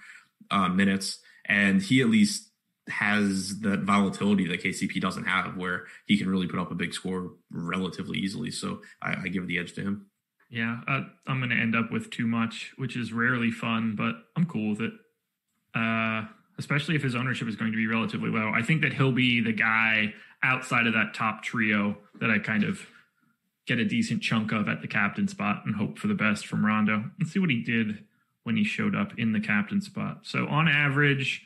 [0.50, 1.20] uh, minutes.
[1.46, 2.50] And he at least
[2.90, 6.94] has that volatility that KCP doesn't have, where he can really put up a big
[6.94, 8.52] score relatively easily.
[8.52, 10.08] So I, I give the edge to him.
[10.54, 14.14] Yeah, uh, I'm going to end up with too much, which is rarely fun, but
[14.36, 14.94] I'm cool with it.
[15.74, 16.26] Uh,
[16.60, 18.52] especially if his ownership is going to be relatively low.
[18.54, 20.14] I think that he'll be the guy
[20.44, 22.86] outside of that top trio that I kind of
[23.66, 26.64] get a decent chunk of at the captain spot and hope for the best from
[26.64, 27.06] Rondo.
[27.20, 28.04] Let's see what he did
[28.44, 30.20] when he showed up in the captain spot.
[30.22, 31.42] So on average,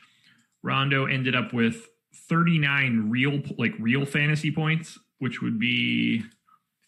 [0.62, 1.86] Rondo ended up with
[2.28, 6.24] 39 real like real fantasy points, which would be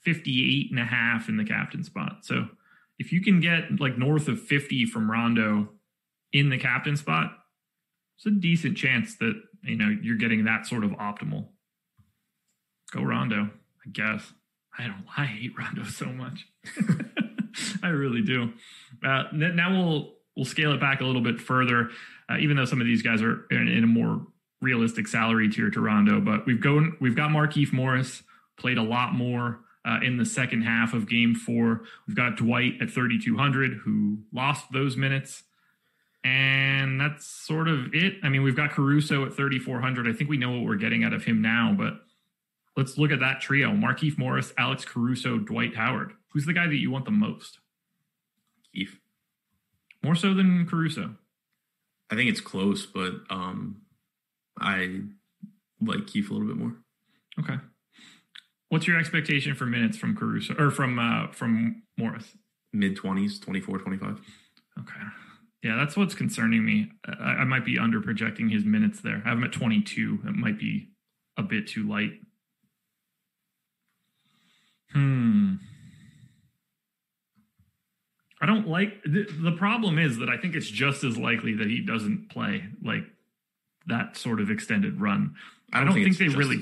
[0.02, 2.18] 58 and a half in the captain spot.
[2.22, 2.48] So
[2.98, 5.70] if you can get like north of 50 from Rondo
[6.32, 7.32] in the captain spot,
[8.16, 11.48] it's a decent chance that you know you're getting that sort of optimal.
[12.92, 13.44] Go Rondo,
[13.86, 14.32] I guess.
[14.78, 15.04] I don't.
[15.16, 16.46] I hate Rondo so much.
[17.82, 18.52] I really do.
[19.02, 21.90] Uh, now we'll we'll scale it back a little bit further,
[22.30, 24.26] uh, even though some of these guys are in, in a more
[24.60, 26.20] realistic salary tier to Rondo.
[26.20, 28.22] But we've gone we've got Markieff Morris
[28.58, 31.82] played a lot more uh, in the second half of Game Four.
[32.06, 35.42] We've got Dwight at 3,200 who lost those minutes.
[36.22, 38.16] And that's sort of it.
[38.22, 40.06] I mean, we've got Caruso at 3,400.
[40.06, 41.94] I think we know what we're getting out of him now, but
[42.76, 46.12] let's look at that trio Markieff Morris, Alex Caruso, Dwight Howard.
[46.32, 47.58] Who's the guy that you want the most?
[48.74, 48.98] Keith.
[50.02, 51.14] More so than Caruso.
[52.10, 53.82] I think it's close, but um,
[54.58, 55.00] I
[55.80, 56.74] like Keith a little bit more.
[57.38, 57.56] Okay.
[58.70, 62.36] What's your expectation for minutes from Caruso or from uh, from Morris?
[62.72, 64.20] Mid 20s, 24, 25.
[64.78, 65.00] Okay.
[65.64, 66.90] Yeah, that's what's concerning me.
[67.04, 69.22] I, I might be under projecting his minutes there.
[69.24, 70.20] I have him at 22.
[70.24, 70.88] It might be
[71.36, 72.12] a bit too light.
[74.92, 75.54] Hmm.
[78.40, 81.66] I don't like the, the problem is that I think it's just as likely that
[81.66, 83.02] he doesn't play like
[83.86, 85.34] that sort of extended run.
[85.72, 86.60] I don't, think, it's they really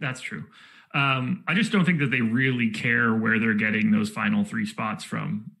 [0.00, 0.44] that's true.
[0.92, 4.66] Um, I just don't think that they really care where they're getting those final three
[4.66, 5.52] spots from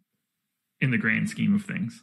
[0.80, 2.02] in the grand scheme of things.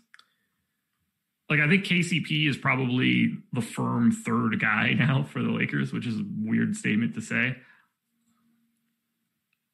[1.49, 6.05] Like, I think KCP is probably the firm third guy now for the Lakers, which
[6.05, 7.57] is a weird statement to say.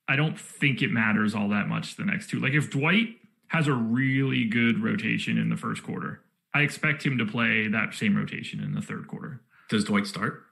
[0.08, 2.40] I don't think it matters all that much the next two.
[2.40, 3.16] Like, if Dwight
[3.48, 6.22] has a really good rotation in the first quarter,
[6.54, 9.42] I expect him to play that same rotation in the third quarter.
[9.70, 10.44] Does Dwight start?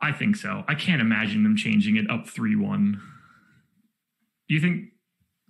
[0.00, 0.64] I think so.
[0.68, 3.00] I can't imagine them changing it up three one.
[4.48, 4.90] Do you think?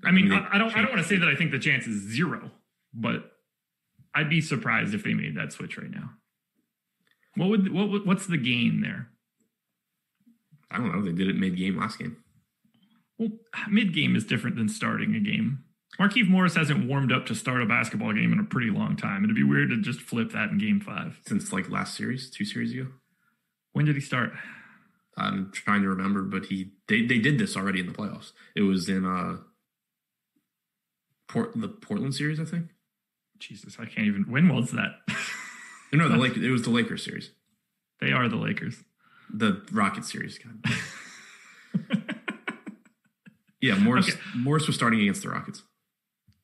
[0.05, 0.74] I mean, I, I don't.
[0.76, 2.50] I don't want to say that I think the chance is zero,
[2.94, 3.33] but
[4.14, 6.11] I'd be surprised if they made that switch right now.
[7.37, 9.09] What would what what's the gain there?
[10.70, 11.05] I don't know.
[11.05, 12.16] They did it mid game last game.
[13.18, 13.31] Well,
[13.70, 15.64] mid game is different than starting a game.
[15.98, 19.24] Markieff Morris hasn't warmed up to start a basketball game in a pretty long time.
[19.24, 21.20] It'd be weird to just flip that in game five.
[21.26, 22.88] Since like last series, two series ago.
[23.76, 24.32] When did he start?
[25.18, 28.32] I'm trying to remember, but he they, they did this already in the playoffs.
[28.54, 29.36] It was in uh
[31.28, 32.68] Port the Portland series, I think.
[33.38, 34.22] Jesus, I can't even.
[34.30, 35.00] When was that?
[35.92, 36.36] No, the Lake.
[36.36, 37.30] It was the Lakers series,
[38.00, 38.82] they are the Lakers.
[39.32, 40.38] the Rocket series.
[43.60, 44.08] Yeah, Morris.
[44.08, 44.18] Okay.
[44.36, 45.62] Morris was starting against the Rockets.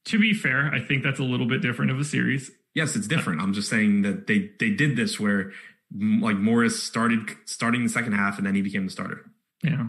[0.07, 2.51] To be fair, I think that's a little bit different of a series.
[2.75, 3.41] Yes, it's different.
[3.41, 5.53] I'm just saying that they they did this where
[5.99, 9.31] like Morris started starting the second half and then he became the starter.
[9.63, 9.89] Yeah,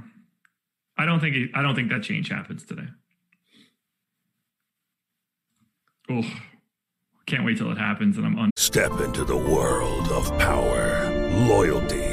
[0.97, 2.87] I don't think it, I don't think that change happens today.
[6.09, 6.23] Oh,
[7.25, 8.51] can't wait till it happens, and I'm on.
[8.57, 11.09] Step into the world of power,
[11.47, 12.12] loyalty,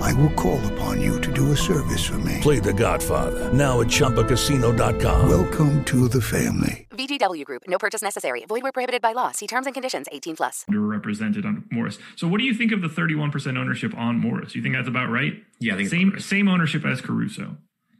[0.00, 2.38] I will call upon you to do a service for me.
[2.40, 5.28] Play The Godfather now at ChumbaCasino.com.
[5.28, 6.86] Welcome to the family.
[6.90, 7.62] VGW Group.
[7.68, 8.44] No purchase necessary.
[8.46, 9.30] Void where prohibited by law.
[9.32, 10.06] See terms and conditions.
[10.10, 10.64] 18 plus.
[10.70, 11.98] underrepresented on Morris.
[12.16, 14.54] So, what do you think of the 31% ownership on Morris?
[14.54, 15.34] You think that's about right?
[15.60, 16.22] Yeah, I think same right.
[16.22, 17.56] same ownership as Caruso.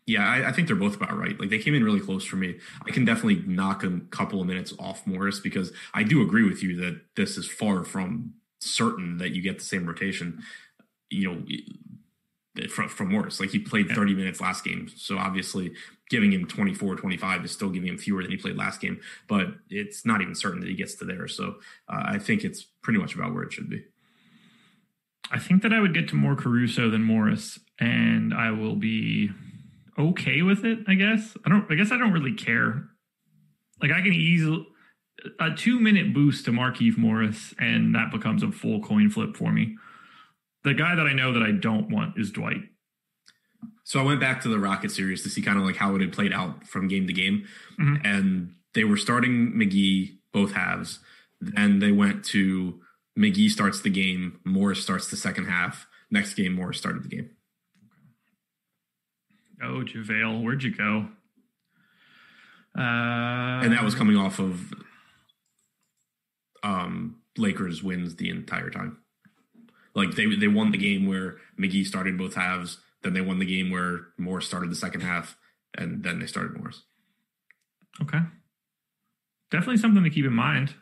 [0.06, 1.38] Yeah, I, I think they're both about right.
[1.38, 2.58] Like they came in really close for me.
[2.86, 6.62] I can definitely knock a couple of minutes off Morris because I do agree with
[6.62, 10.42] you that this is far from certain that you get the same rotation.
[11.10, 11.42] You know,
[12.70, 13.40] from, from Morris.
[13.40, 14.88] Like he played 30 minutes last game.
[14.96, 15.74] So obviously
[16.08, 19.48] giving him 24, 25 is still giving him fewer than he played last game, but
[19.70, 21.28] it's not even certain that he gets to there.
[21.28, 21.56] So
[21.88, 23.84] uh, I think it's pretty much about where it should be.
[25.30, 29.30] I think that I would get to more Caruso than Morris, and I will be
[29.98, 30.80] okay with it.
[30.86, 31.70] I guess I don't.
[31.70, 32.84] I guess I don't really care.
[33.82, 34.64] Like I can easily
[35.40, 39.52] a two minute boost to Markieff Morris, and that becomes a full coin flip for
[39.52, 39.76] me.
[40.66, 42.60] The guy that I know that I don't want is Dwight.
[43.84, 46.00] So I went back to the Rocket series to see kind of like how it
[46.00, 47.46] had played out from game to game.
[48.04, 50.98] And they were starting McGee both halves.
[51.40, 52.80] Then they went to
[53.16, 55.86] McGee starts the game, Morris starts the second half.
[56.10, 57.30] Next game, Morris started the game.
[59.62, 61.06] Oh, JaVale, where'd you go?
[62.76, 64.74] Uh, And that was coming off of
[66.62, 68.98] um Lakers wins the entire time.
[69.96, 73.46] Like they they won the game where McGee started both halves, then they won the
[73.46, 75.36] game where Morris started the second half,
[75.74, 76.82] and then they started Morris.
[78.02, 78.20] Okay.
[79.50, 80.74] Definitely something to keep in mind.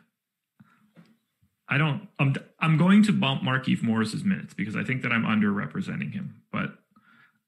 [1.69, 5.23] I don't I'm I'm going to bump Markieff Morris's minutes because I think that I'm
[5.23, 6.75] underrepresenting him, but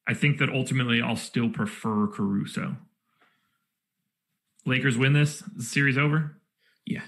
[0.07, 2.77] I think that ultimately I'll still prefer Caruso.
[4.65, 6.37] Lakers win this, series over.
[6.85, 7.03] Yeah.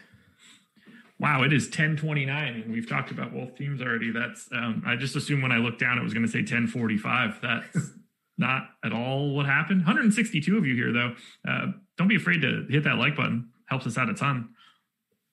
[1.19, 4.11] Wow, it is 1029 and we've talked about both teams already.
[4.11, 7.39] That's um, I just assumed when I looked down it was going to say 1045.
[7.41, 7.91] That's
[8.37, 9.79] not at all what happened.
[9.81, 11.15] 162 of you here though.
[11.47, 11.65] Uh,
[11.97, 13.49] don't be afraid to hit that like button.
[13.65, 14.49] Helps us out a ton.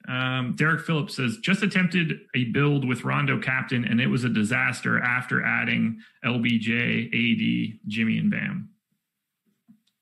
[0.08, 4.28] Um, Derek Phillips says just attempted a build with Rondo captain and it was a
[4.28, 8.70] disaster after adding LBJ, AD, Jimmy, and Bam.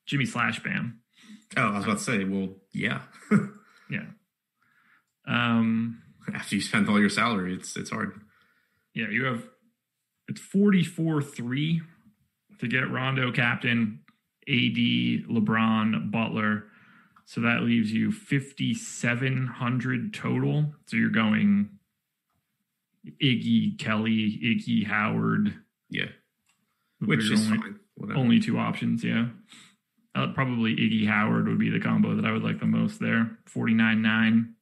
[0.07, 1.01] Jimmy slash Bam.
[1.57, 3.03] Oh, I was about to say, well, yeah.
[3.91, 4.07] Yeah.
[5.27, 6.03] Um,
[6.35, 8.21] After you spend all your salary, it's it's hard.
[8.95, 9.47] yeah, you have
[10.29, 11.83] it's 44 3
[12.61, 14.01] to get Rondo captain,
[14.49, 14.77] AD,
[15.29, 16.65] LeBron, Butler.
[17.27, 20.75] So that leaves you 5,700 total.
[20.87, 21.71] So you're going
[23.23, 25.55] Iggy, Kelly, Iggy, Howard.
[25.91, 26.07] Yeah.
[27.01, 27.81] Which is only, fine.
[27.97, 28.19] Whatever.
[28.19, 29.05] only two options.
[29.05, 29.27] Yeah.
[30.15, 33.37] Uh, probably Iggy Howard would be the combo that I would like the most there.
[33.47, 34.55] 49 9.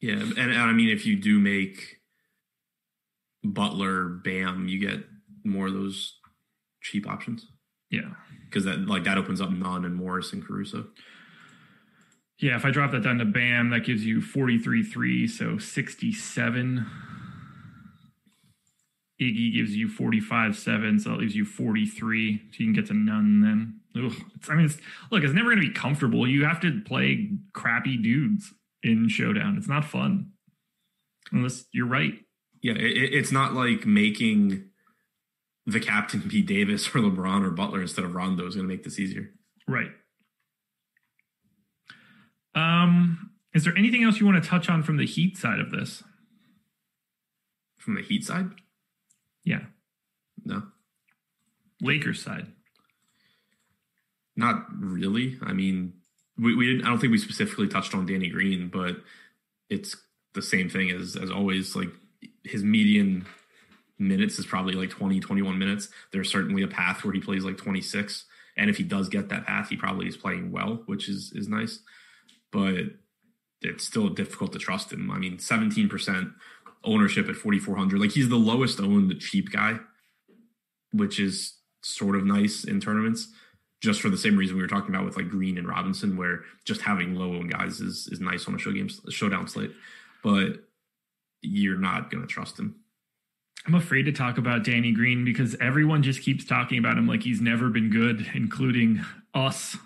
[0.00, 1.96] Yeah, and, and I mean, if you do make
[3.42, 5.04] Butler, Bam, you get
[5.44, 6.18] more of those
[6.82, 7.46] cheap options
[7.90, 8.10] Yeah.
[8.44, 10.88] because that like that opens up Nunn and Morris and Caruso.
[12.38, 16.86] Yeah, if I drop that down to BAM, that gives you 43 3, so 67.
[19.20, 22.36] Iggy gives you 45 7, so that leaves you 43.
[22.36, 23.80] So you can get to Nunn then.
[24.04, 24.12] Ugh.
[24.34, 24.76] It's, I mean, it's,
[25.10, 26.28] look, it's never going to be comfortable.
[26.28, 28.52] You have to play crappy dudes
[28.86, 29.56] in Showdown.
[29.58, 30.30] It's not fun.
[31.32, 32.14] Unless you're right.
[32.62, 34.70] Yeah, it, it- it's not like making
[35.66, 38.84] the captain be Davis or LeBron or Butler instead of Rondo is going to make
[38.84, 39.30] this easier.
[39.66, 39.90] Right.
[42.54, 45.70] Um, is there anything else you want to touch on from the Heat side of
[45.70, 46.02] this?
[47.78, 48.50] From the Heat side,
[49.44, 49.64] Yeah.
[50.44, 50.62] no,
[51.80, 52.46] Lakers side.
[54.36, 55.38] not really.
[55.42, 55.94] I mean,
[56.38, 56.84] we, we didn't.
[56.84, 58.96] I don't think we specifically touched on Danny Green, but
[59.68, 59.96] it's
[60.34, 61.74] the same thing as as always.
[61.74, 61.90] Like
[62.44, 63.26] his median
[63.98, 65.88] minutes is probably like 20, 21 minutes.
[66.12, 68.24] There's certainly a path where he plays like 26,
[68.56, 71.48] And if he does get that path, he probably is playing well, which is is
[71.48, 71.80] nice.
[72.52, 72.84] But
[73.62, 75.10] it's still difficult to trust him.
[75.10, 76.32] I mean, 17%
[76.84, 77.98] ownership at 4,400.
[77.98, 79.80] Like he's the lowest owned cheap guy,
[80.92, 83.28] which is sort of nice in tournaments.
[83.82, 86.40] Just for the same reason we were talking about with like Green and Robinson, where
[86.64, 89.72] just having low owned guys is is nice on a show game showdown slate.
[90.22, 90.64] But
[91.42, 92.76] you're not going to trust him.
[93.66, 97.22] I'm afraid to talk about Danny Green because everyone just keeps talking about him like
[97.22, 99.76] he's never been good, including us.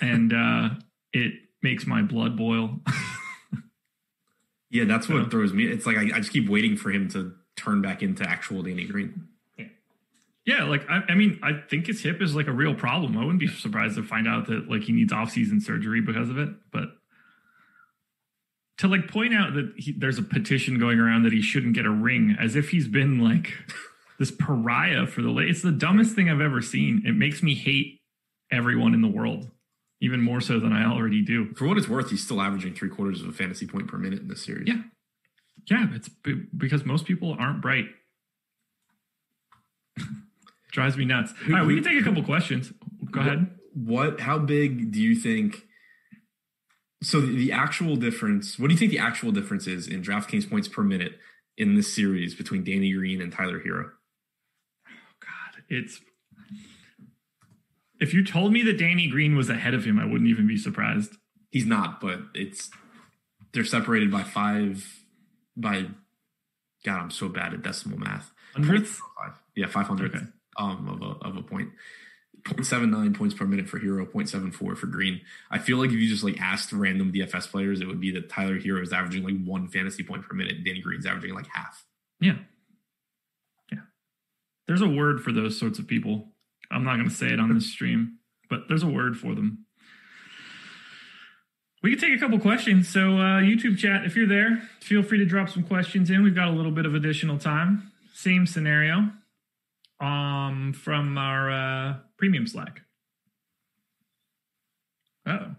[0.00, 0.70] And uh,
[1.12, 2.80] it makes my blood boil.
[4.70, 5.28] yeah, that's what yeah.
[5.30, 5.64] throws me.
[5.64, 8.84] It's like I, I, just keep waiting for him to turn back into actual Danny
[8.84, 9.28] Green.
[10.46, 13.16] Yeah, like I, I mean, I think his hip is like a real problem.
[13.16, 16.38] I wouldn't be surprised to find out that like he needs off-season surgery because of
[16.38, 16.50] it.
[16.70, 16.88] But
[18.78, 21.86] to like point out that he, there's a petition going around that he shouldn't get
[21.86, 23.54] a ring as if he's been like
[24.18, 25.48] this pariah for the late.
[25.48, 27.02] It's the dumbest thing I've ever seen.
[27.06, 28.00] It makes me hate
[28.50, 29.50] everyone in the world
[30.00, 31.54] even more so than I already do.
[31.54, 34.20] For what it's worth, he's still averaging three quarters of a fantasy point per minute
[34.20, 34.68] in this series.
[34.68, 34.82] Yeah.
[35.70, 35.86] Yeah.
[35.94, 36.10] It's
[36.56, 37.86] because most people aren't bright.
[40.74, 41.32] Drives me nuts.
[41.46, 41.64] All right.
[41.64, 42.72] We can take a couple questions.
[43.08, 43.46] Go ahead.
[43.74, 45.62] What, how big do you think?
[47.00, 50.50] So the, the actual difference, what do you think the actual difference is in DraftKings
[50.50, 51.20] points per minute
[51.56, 53.90] in this series between Danny Green and Tyler Herro?
[54.88, 56.00] Oh God, it's
[58.00, 60.56] if you told me that Danny Green was ahead of him, I wouldn't even be
[60.56, 61.14] surprised.
[61.52, 62.68] He's not, but it's
[63.52, 65.04] they're separated by five
[65.56, 65.86] by
[66.84, 68.32] God, I'm so bad at decimal math.
[68.54, 69.00] Hundredths?
[69.54, 70.24] Yeah, five hundred okay.
[70.56, 71.70] Um of a of a point.
[72.44, 75.20] 0.79 points per minute for Herro, 0.74 for Green.
[75.50, 78.28] I feel like if you just like asked random DFS players, it would be that
[78.28, 81.84] Tyler Herro is averaging like one fantasy point per minute, Danny Green's averaging like half.
[82.20, 82.36] Yeah.
[83.72, 83.80] Yeah.
[84.66, 86.32] There's a word for those sorts of people.
[86.70, 88.18] I'm not going to say it on this stream,
[88.50, 89.64] but there's a word for them.
[91.82, 92.88] We can take a couple questions.
[92.88, 96.22] So, uh, YouTube chat, if you're there, feel free to drop some questions in.
[96.22, 97.90] We've got a little bit of additional time.
[98.14, 99.10] Same scenario
[100.00, 102.82] um, from our uh, premium Slack.
[105.26, 105.54] Oh.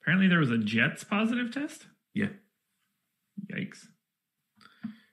[0.00, 1.86] Apparently, there was a Jets positive test?
[2.14, 2.30] Yeah.
[3.52, 3.86] Yikes.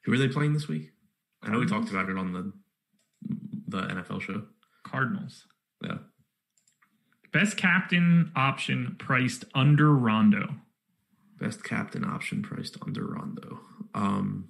[0.05, 0.91] Who are they playing this week?
[1.43, 2.51] I know we talked about it on the
[3.67, 4.43] the NFL show.
[4.83, 5.45] Cardinals.
[5.83, 5.99] Yeah.
[7.31, 10.55] Best captain option priced under Rondo.
[11.39, 13.59] Best captain option priced under Rondo.
[13.93, 14.49] Um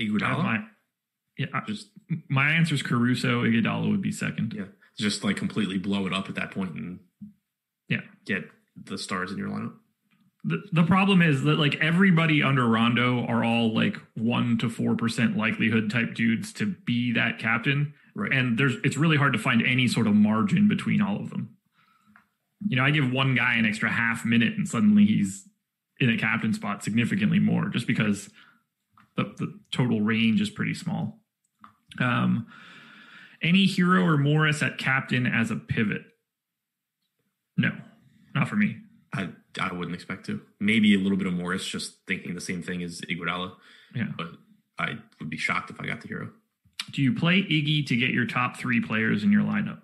[0.00, 0.42] Iguodala.
[0.42, 0.64] My,
[1.38, 1.88] yeah, just
[2.28, 3.42] my answer is Caruso.
[3.44, 4.54] Iguodala would be second.
[4.56, 4.66] Yeah,
[4.98, 7.00] just like completely blow it up at that point and
[7.88, 8.44] yeah, get
[8.84, 9.74] the stars in your lineup
[10.44, 14.94] the, the problem is that like everybody under Rondo are all like one to four
[14.94, 17.94] percent likelihood type dudes to be that captain.
[18.14, 18.30] Right.
[18.30, 21.56] And there's it's really hard to find any sort of margin between all of them.
[22.68, 25.48] You know, I give one guy an extra half minute and suddenly he's
[25.98, 28.28] in a captain spot significantly more just because
[29.16, 31.20] the, the total range is pretty small.
[31.98, 32.46] Um
[33.42, 36.02] any Herro or Morris at captain as a pivot?
[37.56, 37.70] No,
[38.34, 38.78] not for me.
[39.12, 39.28] I
[39.60, 40.40] I wouldn't expect to.
[40.60, 43.54] Maybe a little bit of Morris, just thinking the same thing as Iguodala.
[43.94, 44.28] Yeah, but
[44.78, 46.30] I would be shocked if I got the Herro.
[46.90, 49.78] Do you play Iggy to get your top three players in your lineup?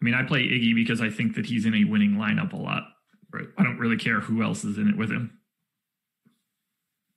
[0.00, 2.56] I mean, I play Iggy because I think that he's in a winning lineup a
[2.56, 2.84] lot.
[3.32, 3.48] Right.
[3.58, 5.37] I don't really care who else is in it with him.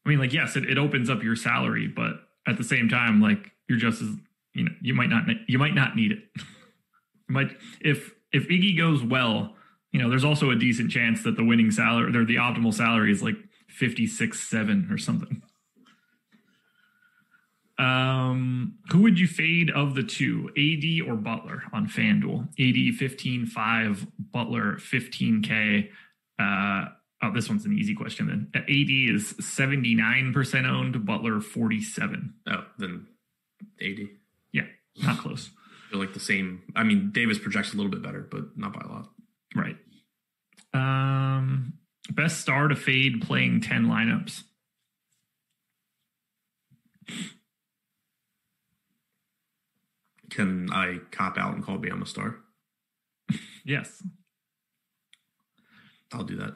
[0.06, 2.14] I mean, like, yes, it, it opens up your salary, but
[2.48, 4.10] at the same time, like, you're just as
[4.54, 6.20] you know, you might not you might not need it.
[6.36, 9.56] you might if if Iggy goes well
[9.92, 13.12] you know, there's also a decent chance that the winning salary or the optimal salary
[13.12, 13.36] is like
[13.68, 15.42] 56 7 or something.
[17.78, 22.48] Um, who would you fade of the two, AD or Butler on FanDuel?
[22.60, 25.90] AD 15 5, Butler 15K.
[26.40, 26.86] Uh,
[27.22, 28.52] oh, this one's an easy question then.
[28.56, 32.34] AD is 79% owned, Butler 47.
[32.50, 33.08] Oh, then
[33.82, 34.10] AD.
[34.52, 34.66] Yeah,
[35.02, 35.50] not close.
[35.92, 36.62] They're like the same.
[36.76, 39.10] I mean, Davis projects a little bit better, but not by a lot.
[39.56, 39.78] Right.
[40.74, 41.74] Um,
[42.10, 44.44] best star to fade playing 10 lineups.
[50.30, 52.38] Can I cop out and call Bam a star?
[53.66, 54.02] yes.
[56.14, 56.54] I'll do that.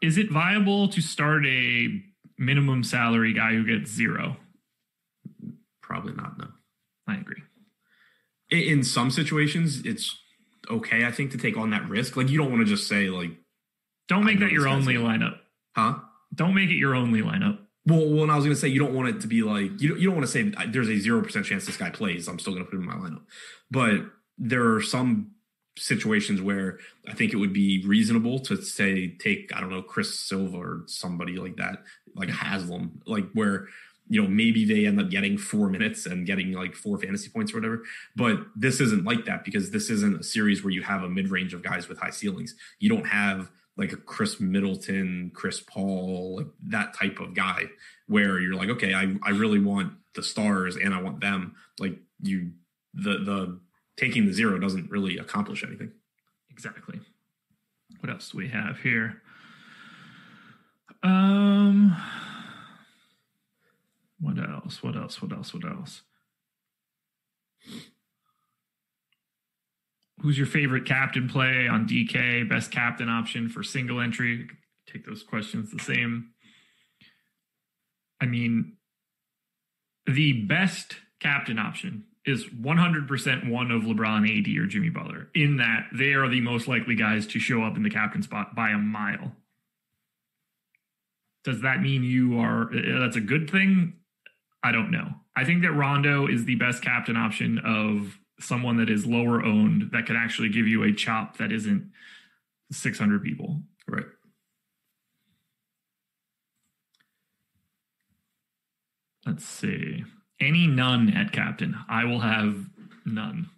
[0.00, 2.02] Is it viable to start a
[2.38, 4.36] minimum salary guy who gets zero?
[5.82, 6.48] Probably not, no.
[7.06, 7.42] I agree.
[8.50, 10.16] In some situations, it's
[10.70, 12.16] okay, I think, to take on that risk.
[12.16, 13.30] Like you don't want to just say like
[14.08, 15.38] Don't make that your only lineup.
[15.76, 15.96] Huh?
[16.34, 17.58] Don't make it your only lineup.
[17.86, 19.80] Well, well, and I was going to say you don't want it to be like
[19.80, 22.28] you you don't want to say there's a zero percent chance this guy plays.
[22.28, 23.22] I'm still going to put him in my lineup,
[23.70, 24.06] but
[24.38, 25.32] there are some
[25.80, 26.78] situations where
[27.08, 30.82] I think it would be reasonable to say take I don't know Chris Silva or
[30.86, 31.82] somebody like that,
[32.14, 33.66] like Haslem, like where
[34.08, 37.52] you know maybe they end up getting four minutes and getting like four fantasy points
[37.52, 37.82] or whatever.
[38.14, 41.30] But this isn't like that because this isn't a series where you have a mid
[41.30, 42.54] range of guys with high ceilings.
[42.78, 47.64] You don't have like a Khris Middleton, Chris Paul, like that type of guy
[48.08, 51.54] where you're like, okay, I, I really want the stars and I want them.
[51.78, 52.50] Like you,
[52.92, 53.60] the, the
[53.96, 55.92] taking the zero doesn't really accomplish anything.
[56.50, 57.00] Exactly.
[58.00, 59.22] What else do we have here?
[61.02, 61.96] Um,
[64.20, 64.82] what else?
[64.82, 65.20] What else?
[65.20, 65.54] What else?
[65.54, 66.02] What else?
[70.20, 72.48] Who's your favorite captain play on DK?
[72.48, 74.48] Best captain option for single entry?
[74.86, 76.30] Take those questions the same.
[78.20, 78.76] I mean,
[80.06, 85.86] the best captain option is 100% one of LeBron, AD, or Jimmy Butler, in that
[85.92, 88.78] they are the most likely guys to show up in the captain spot by a
[88.78, 89.32] mile.
[91.44, 93.94] Does that mean you are, uh, uh, that's a good thing?
[94.62, 95.08] I don't know.
[95.34, 99.90] I think that Rondo is the best captain option of someone that is lower owned
[99.92, 101.90] that can actually give you a chop that isn't
[102.70, 103.62] 600 people.
[103.88, 104.04] Right.
[109.26, 110.04] Let's see.
[110.40, 111.76] Any Nunn at captain.
[111.88, 112.64] I will have
[113.04, 113.50] none.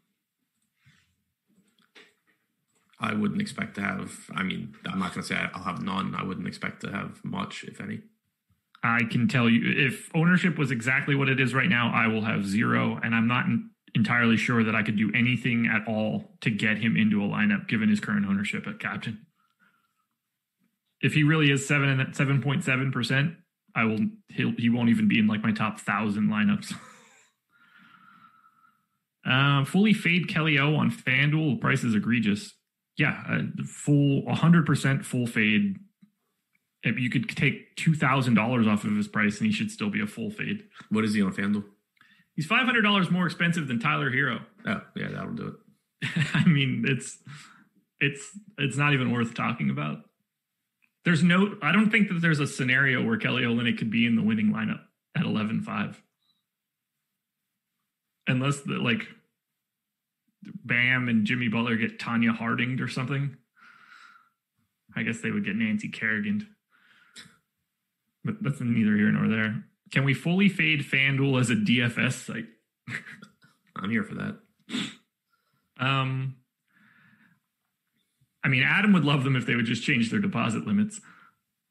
[2.98, 4.12] I wouldn't expect to have.
[4.34, 6.14] I mean, I'm not going to say I'll have none.
[6.14, 8.00] I wouldn't expect to have much, if any.
[8.84, 12.22] I can tell you if ownership was exactly what it is right now, I will
[12.22, 12.98] have zero.
[13.02, 13.46] And I'm not
[13.94, 17.68] entirely sure that I could do anything at all to get him into a lineup
[17.68, 19.26] given his current ownership at captain.
[21.00, 23.34] If he really is seven and seven point seven percent,
[23.74, 23.98] I will
[24.28, 26.74] he'll, he won't even be in like my top thousand lineups.
[29.28, 31.54] uh, fully fade Kelly O on FanDuel.
[31.54, 32.54] The Price is egregious.
[32.98, 35.78] Yeah, uh, full 100% full fade.
[36.84, 40.00] You could take two thousand dollars off of his price, and he should still be
[40.00, 40.64] a full fade.
[40.90, 41.64] What is he on FanDuel?
[42.34, 44.40] He's five hundred dollars more expensive than Tyler Herro.
[44.66, 45.54] Oh, yeah, that'll do
[46.02, 46.08] it.
[46.34, 47.18] I mean, it's
[48.00, 49.98] it's it's not even worth talking about.
[51.04, 54.16] There's no I don't think that there's a scenario where Kelly Olynyk could be in
[54.16, 54.80] the winning lineup
[55.16, 55.96] at 11-5.
[58.28, 59.08] Unless the like
[60.42, 63.36] Bam and Jimmy Butler get Tonya Hardinged or something.
[64.94, 66.48] I guess they would get Nancy Kerrigan.
[68.24, 69.64] But that's neither here nor there.
[69.90, 72.46] Can we fully fade FanDuel as a DFS site?
[73.76, 74.38] I'm here for that.
[75.78, 76.36] Um,
[78.44, 81.00] I mean, Adam would love them if they would just change their deposit limits.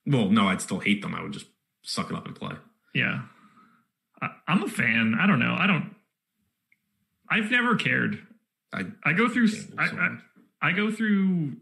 [0.05, 1.13] Well, no, I'd still hate them.
[1.13, 1.47] I would just
[1.83, 2.55] suck it up and play.
[2.95, 3.21] Yeah,
[4.21, 5.15] I, I'm a fan.
[5.19, 5.55] I don't know.
[5.57, 5.93] I don't.
[7.29, 8.19] I've never cared.
[8.73, 9.47] I I go through.
[9.47, 10.17] so I, I,
[10.69, 11.57] I go through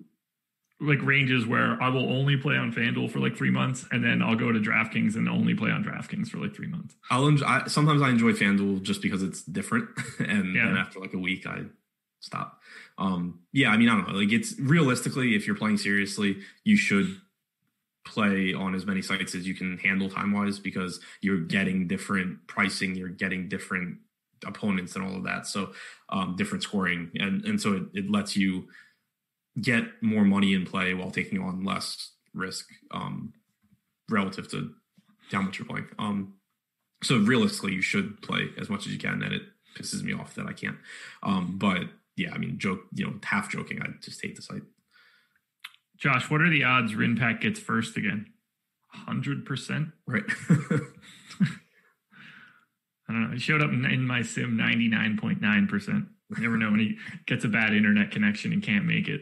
[0.82, 4.22] like ranges where I will only play on FanDuel for like three months, and then
[4.22, 6.96] I'll go to DraftKings and only play on DraftKings for like three months.
[7.12, 9.90] I'll enjoy, I, sometimes I enjoy FanDuel just because it's different,
[10.20, 10.68] and Yeah.
[10.68, 11.64] then after like a week, I
[12.20, 12.60] stop.
[12.98, 14.20] Um, yeah, I mean, I don't know.
[14.20, 17.20] Like, it's realistically, if you're playing seriously, you should
[18.06, 22.46] play on as many sites as you can handle time wise because you're getting different
[22.48, 23.98] pricing, you're getting different
[24.46, 25.48] opponents, and all of that.
[25.48, 25.74] So,
[26.10, 28.68] um, different scoring, and and so it, it lets you
[29.62, 33.34] get more money in play while taking on less risk um,
[34.10, 34.74] relative to
[35.32, 35.88] how much you're playing.
[35.98, 36.34] Um,
[37.04, 39.44] so realistically, you should play as much as you can, and it
[39.78, 40.78] pisses me off that I can't.
[41.24, 41.84] Um, but
[42.20, 43.82] yeah, I mean, joke, you know, half joking.
[43.82, 44.62] I just hate the site.
[45.98, 48.28] Josh, what are the odds Rinpack gets first again?
[48.92, 49.90] Hundred percent.
[50.08, 50.24] Right.
[53.08, 53.32] I don't know.
[53.34, 56.06] He showed up in, in my sim ninety nine point nine percent.
[56.38, 59.22] Never know when he gets a bad internet connection and can't make it.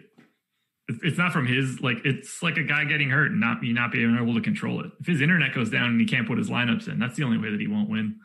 [0.90, 2.00] It's- It's not from his like.
[2.06, 4.92] It's like a guy getting hurt and not you not being able to control it.
[5.00, 7.38] If his internet goes down and he can't put his lineups in, that's the only
[7.38, 8.20] way that he won't win.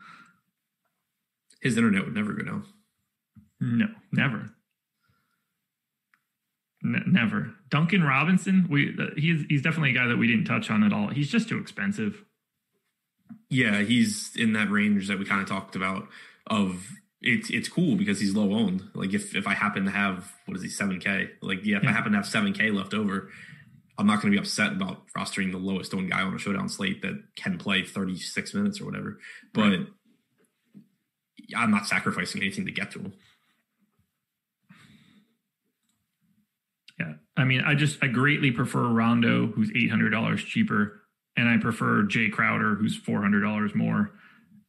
[1.61, 2.65] His internet would never go down.
[3.61, 4.49] No, never.
[6.83, 7.53] N- never.
[7.69, 10.91] Duncan Robinson, we uh, he's he's definitely a guy that we didn't touch on at
[10.93, 11.07] all.
[11.09, 12.23] He's just too expensive.
[13.49, 16.07] Yeah, he's in that range that we kind of talked about.
[16.47, 16.89] Of
[17.21, 18.83] it's it's cool because he's low owned.
[18.93, 21.29] Like if if I happen to have what is he seven k?
[21.41, 23.29] Like yeah, if I happen to have seven k left over,
[23.97, 26.67] I'm not going to be upset about rostering the lowest owned guy on a showdown
[26.67, 29.19] slate that can play 36 minutes or whatever.
[29.53, 29.87] But Right.
[31.55, 33.13] I'm not sacrificing anything to get to him.
[36.99, 41.01] Yeah, I mean, I just I greatly prefer Rondo, who's eight hundred dollars cheaper,
[41.35, 44.11] and I prefer Jae Crowder, who's four hundred dollars more.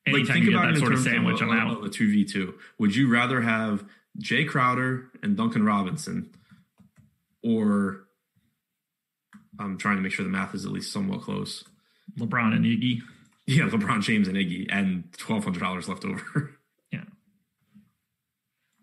[0.06, 1.92] Like Anytime think you get about that sort of sandwich, of, I'm out.
[1.92, 2.54] two v two.
[2.78, 3.84] Would you rather have
[4.22, 6.30] Jae Crowder and Duncan Robinson,
[7.42, 8.04] or
[9.58, 11.64] I'm trying to make sure the math is at least somewhat close.
[12.18, 13.00] LeBron and Iggy.
[13.46, 16.52] Yeah, LeBron James and Iggy, and twelve hundred dollars left over.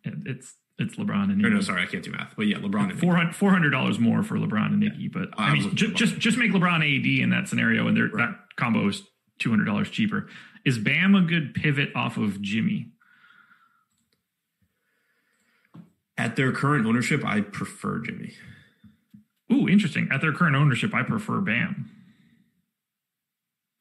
[0.04, 1.54] It- It's it's LeBron and or Iggy.
[1.54, 2.34] no, sorry, I can't do math.
[2.36, 3.00] But yeah, LeBron and.
[3.36, 5.96] Four hundred dollars more for LeBron and Iggy, but I I mean, looking ju- at
[5.96, 8.12] just just make LeBron AD in that scenario, and Right.
[8.30, 9.04] that combo is
[9.40, 10.28] two hundred dollars cheaper.
[10.66, 12.92] Is Bam a good pivot off of Jimmy?
[16.18, 18.34] At their current ownership, I prefer Jimmy.
[19.52, 20.08] Ooh, interesting.
[20.12, 21.90] At their current ownership, I prefer Bam.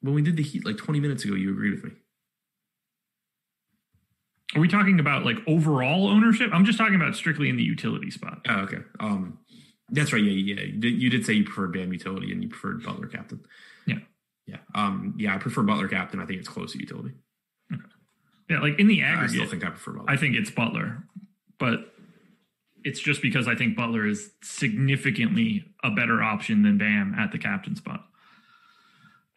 [0.00, 1.90] When we did the Heat like 20 minutes ago, you agreed with me.
[4.54, 6.50] Are we talking about like overall ownership?
[6.52, 8.40] I'm just talking about strictly in the utility spot.
[8.48, 8.78] Oh, okay.
[8.98, 9.38] Um,
[9.90, 10.22] that's right.
[10.22, 10.62] Yeah, yeah.
[10.62, 13.40] You did, you did say you preferred Bam utility and you preferred Butler captain.
[13.86, 13.98] Yeah.
[14.46, 14.58] Yeah.
[14.74, 16.20] Um, yeah, I prefer Butler captain.
[16.20, 17.14] I think it's close to utility.
[18.48, 20.10] Yeah, like in the I still think I prefer Butler.
[20.10, 21.04] I think it's Butler,
[21.60, 21.94] but
[22.82, 27.38] it's just because I think Butler is significantly a better option than Bam at the
[27.38, 28.04] captain spot.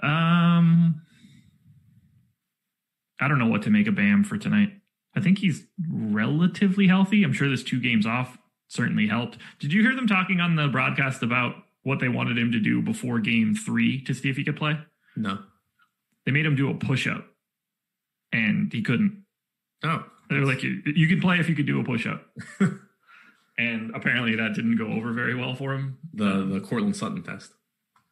[0.02, 1.04] Um,
[3.22, 4.72] I don't know what to make of Bam for tonight.
[5.16, 7.24] I think he's relatively healthy.
[7.24, 8.38] I'm sure this two games off
[8.68, 9.38] certainly helped.
[9.60, 12.82] Did you hear them talking on the broadcast about what they wanted him to do
[12.82, 14.78] before game three to see if he could play?
[15.16, 15.40] no.
[16.26, 17.26] They made him do a push up,
[18.32, 19.26] and he couldn't.
[19.84, 22.26] Oh, They were like, you, you could play if you could do a push up.
[23.58, 25.98] and apparently that didn't go over very well for him.
[26.14, 27.52] the the Courtland Sutton test.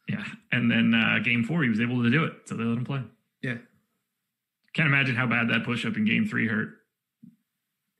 [0.08, 0.24] Yeah.
[0.52, 2.34] And then uh, game four, he was able to do it.
[2.44, 3.02] So they let him play.
[3.42, 3.56] Yeah.
[4.74, 6.74] Can't imagine how bad that push up in game three hurt.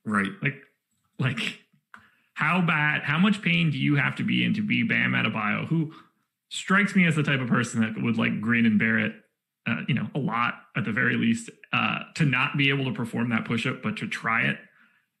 [0.05, 0.31] Right.
[0.41, 0.61] Like,
[1.19, 1.59] like
[2.33, 5.67] how bad, how much pain do you have to be in to be Bam Adebayo,
[5.67, 5.93] who
[6.49, 9.13] strikes me as the type of person that would like grin and bear it,
[9.67, 12.91] uh, you know, a lot at the very least, uh, to not be able to
[12.91, 14.57] perform that push up, but to try it.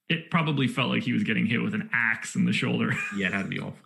[0.09, 2.93] It probably felt like he was getting hit with an axe in the shoulder.
[3.15, 3.77] Yeah, it had to be awful.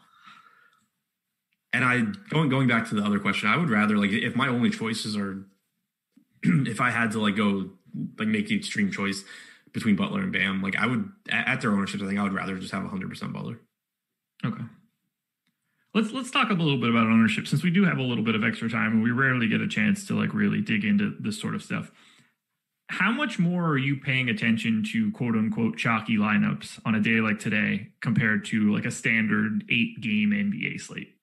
[1.74, 4.48] And I going going back to the other question, I would rather like if my
[4.48, 5.46] only choices are
[6.44, 7.70] if I had to like go
[8.18, 9.24] like make the extreme choice
[9.78, 12.58] between Butler and Bam, like I would at their ownership, I think I would rather
[12.58, 13.60] just have 100% Butler.
[14.44, 14.64] Okay.
[15.94, 18.34] Let's let's talk a little bit about ownership since we do have a little bit
[18.34, 21.40] of extra time and we rarely get a chance to like really dig into this
[21.40, 21.92] sort of stuff.
[22.90, 27.22] How much more are you paying attention to quote unquote chalky lineups on a day
[27.22, 31.14] like today compared to like a standard 8 game NBA slate?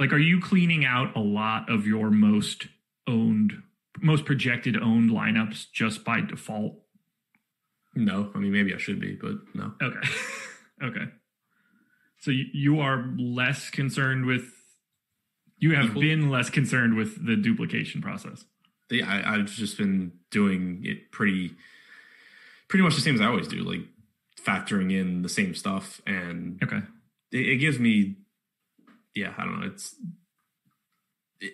[0.00, 2.66] Like are you cleaning out a lot of your most
[3.06, 3.62] owned
[4.02, 6.74] most projected owned lineups just by default?
[7.94, 9.72] No, I mean maybe I should be, but no.
[9.82, 10.08] Okay.
[10.84, 11.04] okay.
[12.20, 14.52] So you, you are less concerned with
[15.58, 16.00] you have Equal?
[16.02, 18.44] been less concerned with the duplication process.
[18.90, 21.54] Yeah, I, I've just been doing it pretty,
[22.68, 23.80] pretty much the same as I always do, like
[24.40, 26.80] factoring in the same stuff, and Okay.
[27.32, 28.16] it, it gives me,
[29.14, 29.94] yeah, I don't know, it's,
[31.40, 31.52] it,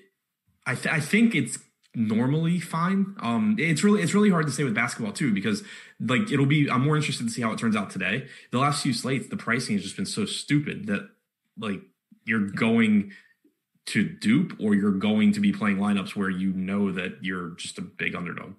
[0.67, 1.59] I th- I think it's
[1.95, 3.15] normally fine.
[3.21, 5.63] Um, it's really it's really hard to say with basketball too because
[6.01, 8.27] like it'll be I'm more interested to see how it turns out today.
[8.51, 11.09] The last few slates, the pricing has just been so stupid that
[11.59, 11.81] like
[12.25, 13.13] you're going
[13.87, 17.79] to dupe or you're going to be playing lineups where you know that you're just
[17.79, 18.55] a big underdog.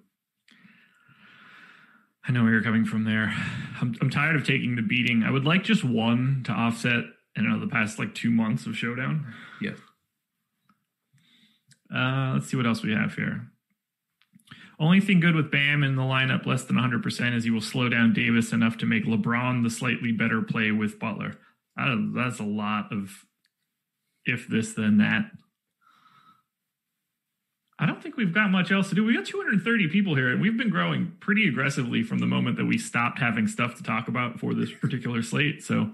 [2.28, 3.32] I know where you're coming from there.
[3.80, 5.22] I'm, I'm tired of taking the beating.
[5.22, 7.04] I would like just one to offset,
[7.36, 9.32] I know, the past like two months of Showdown.
[9.60, 9.72] Yeah.
[11.94, 13.48] Uh, let's see what else we have here.
[14.78, 17.88] Only thing good with Bam in the lineup less than 100% is he will slow
[17.88, 21.36] down Davis enough to make LeBron the slightly better play with Butler.
[21.76, 23.24] That's a lot of
[24.26, 25.30] if this, then that.
[27.78, 29.04] I don't think we've got much else to do.
[29.04, 32.64] We got 230 people here, and we've been growing pretty aggressively from the moment that
[32.64, 35.62] we stopped having stuff to talk about for this particular slate.
[35.62, 35.90] So,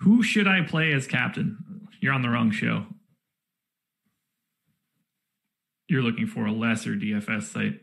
[0.00, 1.88] who should I play as captain?
[2.00, 2.86] You're on the wrong show.
[5.88, 7.80] You're looking for a lesser DFS site.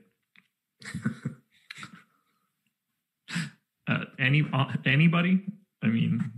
[3.87, 5.41] uh, any uh, anybody?
[5.81, 6.31] I mean,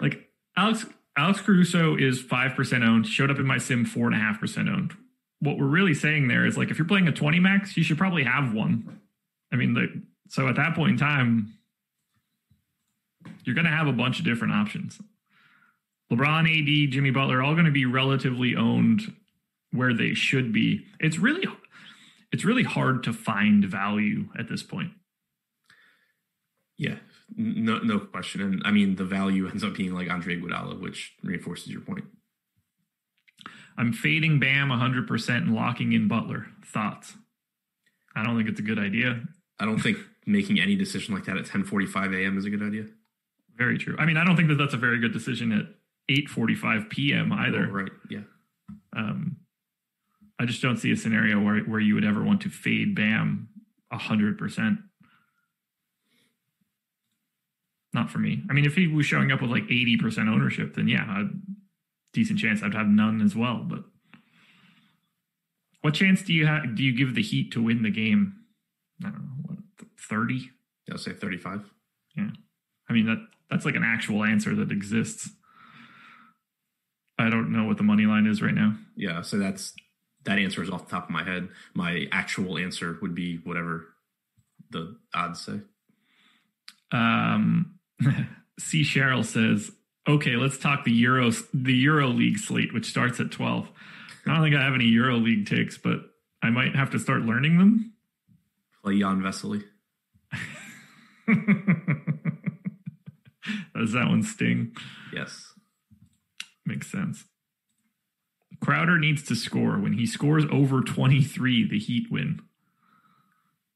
[0.00, 0.86] like Alex
[1.16, 3.06] Alex Caruso is five percent owned.
[3.06, 4.94] Showed up in my sim four and a half percent owned.
[5.40, 7.98] What we're really saying there is like if you're playing a twenty max, you should
[7.98, 9.00] probably have one.
[9.52, 11.52] I mean, so at that point in time,
[13.44, 15.00] you're going to have a bunch of different options.
[16.12, 19.12] LeBron, AD, Jimmy Butler, all going to be relatively owned
[19.76, 20.86] where they should be.
[21.00, 21.46] It's really,
[22.32, 24.92] it's really hard to find value at this point.
[26.78, 26.96] Yeah,
[27.34, 28.42] no, no question.
[28.42, 32.04] And I mean, the value ends up being like Andre Iguodala, which reinforces your point.
[33.78, 36.46] I'm fading Bam 100% and locking in Butler.
[36.64, 37.14] Thoughts?
[38.14, 39.20] I don't think it's a good idea.
[39.60, 42.38] I don't think making any decision like that at 10:45 a.m.
[42.38, 42.86] is a good idea.
[43.56, 43.96] Very true.
[43.98, 45.66] I mean, I don't think that that's a very good decision at
[46.10, 47.32] 8:45 p.m.
[47.32, 47.66] either.
[47.68, 47.92] Oh, right.
[48.10, 48.20] Yeah.
[48.94, 49.36] Um,
[50.38, 53.48] I just don't see a scenario where where you would ever want to fade Bam
[53.92, 54.78] 100%.
[57.94, 58.42] Not for me.
[58.50, 61.24] I mean, if he was showing up with like 80% ownership, then yeah, a
[62.12, 63.64] decent chance I'd have none as well.
[63.66, 63.84] But
[65.80, 66.74] what chance do you have?
[66.74, 68.34] Do you give the Heat to win the game?
[69.04, 69.58] I don't know, what,
[70.10, 70.50] 30?
[70.90, 71.70] I'll say 35.
[72.16, 72.28] Yeah.
[72.88, 75.30] I mean, that that's like an actual answer that exists.
[77.18, 78.74] I don't know what the money line is right now.
[78.94, 79.72] Yeah, so that's
[80.26, 81.48] that answer is off the top of my head.
[81.74, 83.86] My actual answer would be whatever
[84.70, 85.60] the odds say.
[86.92, 87.78] Um,
[88.58, 88.82] C.
[88.82, 89.70] Cheryl says,
[90.06, 93.70] "Okay, let's talk the Euro the Euro League slate, which starts at 12.
[94.26, 96.00] I don't think I have any Euro League takes, but
[96.42, 97.92] I might have to start learning them.
[98.82, 99.64] Play Jan Vesely.
[103.74, 104.74] Does that one sting?
[105.12, 105.52] Yes.
[106.64, 107.24] Makes sense.
[108.60, 109.78] Crowder needs to score.
[109.78, 112.40] When he scores over 23, the Heat win.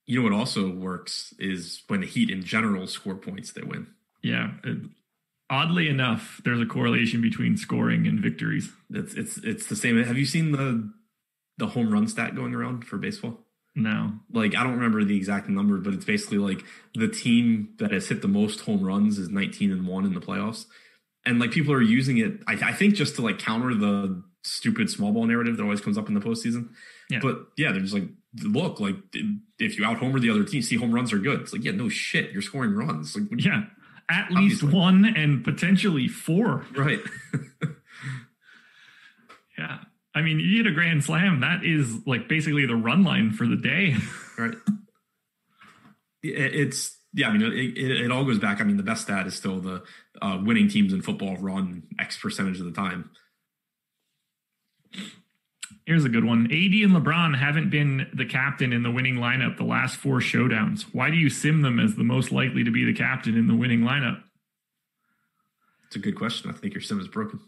[0.06, 3.86] You know what also works is when the Heat in general score points, they win.
[4.22, 4.52] Yeah.
[4.64, 4.90] it-
[5.50, 8.70] oddly enough, there's a correlation between scoring and victories.
[8.90, 10.02] It's it's it's the same.
[10.02, 10.90] Have you seen the
[11.58, 13.40] the home run stat going around for baseball?
[13.74, 14.12] No.
[14.32, 16.64] Like I don't remember the exact number, but it's basically like
[16.94, 20.20] the team that has hit the most home runs is 19 and one in the
[20.20, 20.66] playoffs,
[21.26, 22.40] and like people are using it.
[22.46, 25.98] I, I think just to like counter the stupid small ball narrative that always comes
[25.98, 26.70] up in the postseason.
[27.08, 27.18] Yeah.
[27.22, 28.08] But yeah, they're just like,
[28.42, 28.96] look, like
[29.58, 31.40] if you out homer the other team, see home runs are good.
[31.40, 33.16] It's like, yeah, no shit, you're scoring runs.
[33.16, 33.64] Like, Yeah.
[34.12, 34.76] At least Obviously.
[34.76, 36.64] one and potentially four.
[36.76, 36.98] right.
[39.58, 39.78] Yeah.
[40.14, 41.40] I mean, you hit a grand slam.
[41.40, 43.94] That is like basically the run line for the day.
[44.38, 44.54] right.
[46.22, 47.28] It's yeah.
[47.28, 48.60] I mean, it, it, it all goes back.
[48.60, 49.82] I mean, the best stat is still the
[50.20, 53.10] uh, winning teams in football run X percentage of the time.
[55.86, 56.46] Here's a good one.
[56.46, 60.82] AD and LeBron haven't been the captain in the winning lineup the last four showdowns.
[60.92, 63.54] Why do you sim them as the most likely to be the captain in the
[63.54, 64.22] winning lineup?
[65.86, 66.50] It's a good question.
[66.50, 67.40] I think your sim is broken.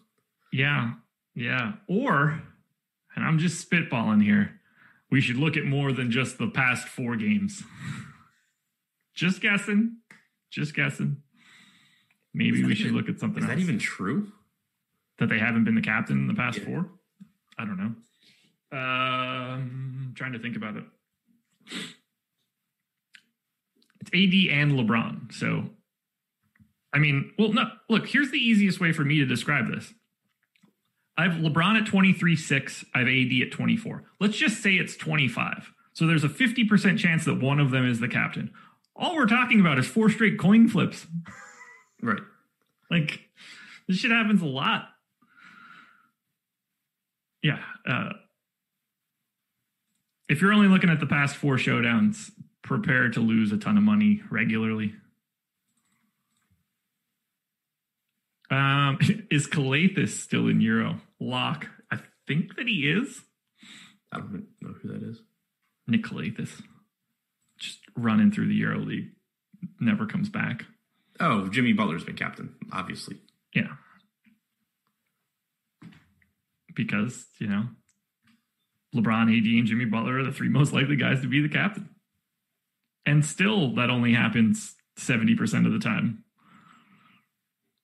[0.53, 0.93] Yeah.
[1.35, 1.73] Yeah.
[1.89, 2.43] Or,
[3.14, 4.61] and I'm just spitballing here,
[5.11, 7.62] we should look at more than just the past four games.
[9.14, 9.99] just guessing.
[10.51, 11.18] Just guessing.
[12.35, 13.57] Maybe we should even- look at something Is else.
[13.59, 14.33] that even true?
[15.18, 16.64] that they haven't been the captain in the past Yeah.
[16.64, 16.91] four?
[17.57, 17.95] I don't know.
[18.73, 20.85] Um, trying to think about it.
[24.01, 25.33] It's AD and LeBron.
[25.33, 25.70] So,
[26.93, 29.93] I mean, well, no, look, here's the easiest way for me to describe this.
[31.16, 32.85] I have LeBron at 23 6.
[32.95, 34.05] I have AD at 24.
[34.18, 35.73] Let's just say it's 25.
[35.93, 38.51] So there's a 50% chance that one of them is the captain.
[38.97, 41.07] All we're talking about is four straight coin flips.
[42.05, 42.18] Right.
[42.91, 43.20] Like
[43.87, 44.89] this shit happens a lot.
[47.45, 47.61] Yeah.
[47.89, 48.09] Uh,
[50.33, 52.30] if you're only looking at the past four showdowns,
[52.62, 54.95] prepare to lose a ton of money regularly.
[58.51, 58.99] Um,
[59.30, 61.01] is Calathes still in Euro?
[61.20, 61.66] Lock.
[61.91, 63.20] I think that he is.
[64.11, 65.18] I don't know who that is.
[65.87, 66.62] Nick Calathes.
[67.59, 69.11] Just running through the Euro League.
[69.80, 70.64] Never comes back.
[71.20, 73.20] Oh, Jimmy Butler's been captain, obviously.
[73.55, 73.74] Yeah.
[76.74, 77.66] Because, you know,
[78.95, 81.88] LeBron, AD, and Jimmy Butler are the three most likely guys to be the captain.
[83.07, 86.24] And still, that only happens 70% of the time.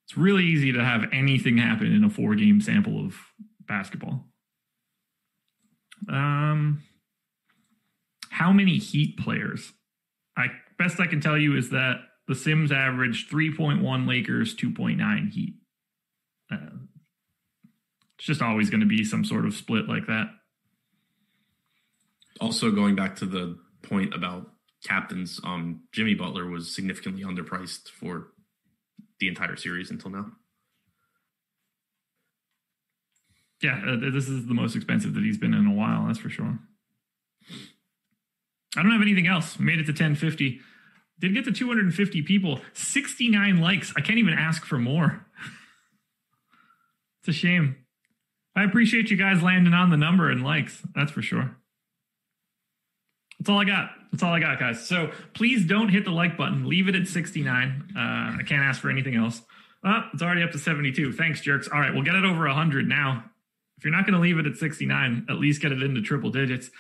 [0.07, 3.17] It's really easy to have anything happen in a four game sample of
[3.67, 4.25] basketball.
[6.09, 6.83] Um,
[8.31, 9.73] how many Heat players?
[10.37, 10.47] I
[10.79, 11.97] best I can tell you is that
[12.27, 15.55] the Sims average 3.1 Lakers, 2.9 Heat.
[16.51, 16.57] Uh,
[18.17, 20.29] it's just always going to be some sort of split like that.
[22.41, 24.51] Also, going back to the point about
[24.85, 28.29] captains, um, Jimmy Butler was significantly underpriced for
[29.21, 30.27] the entire series until now.
[33.63, 36.07] Yeah, uh, this is the most expensive that he's been in a while.
[36.07, 36.59] That's for sure.
[38.77, 39.59] I don't have anything else.
[39.59, 40.61] Made it to 1050.
[41.19, 42.61] Did get to 250 people.
[42.75, 43.93] 69 likes.
[43.97, 45.27] I can't even ask for more.
[47.21, 47.77] it's a shame.
[48.55, 50.83] I appreciate you guys landing on the number and likes.
[50.95, 51.57] That's for sure.
[53.39, 53.91] That's all I got.
[54.11, 54.87] That's all I got, guys.
[54.87, 56.69] So please don't hit the like button.
[56.69, 57.93] Leave it at 69.
[57.97, 59.43] Uh, I can't ask for anything else.
[59.85, 61.13] Oh, it's already up to 72.
[61.13, 61.69] Thanks, jerks.
[61.73, 63.25] All right, we'll get it over 100 now.
[63.77, 66.31] if you're not going to leave it at 69, at least get it into triple
[66.31, 66.71] digits.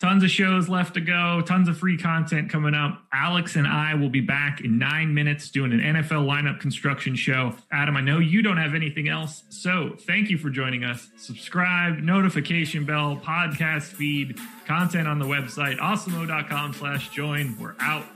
[0.00, 3.02] Tons of shows left to go, tons of free content coming up.
[3.12, 7.54] Alex and I will be back in nine minutes doing an NFL lineup construction show.
[7.70, 11.10] Adam, I know you don't have anything else, so thank you for joining us.
[11.18, 17.58] Subscribe, notification bell, podcast feed, content on the website, awesemo.com slash join.
[17.58, 18.06] We're out.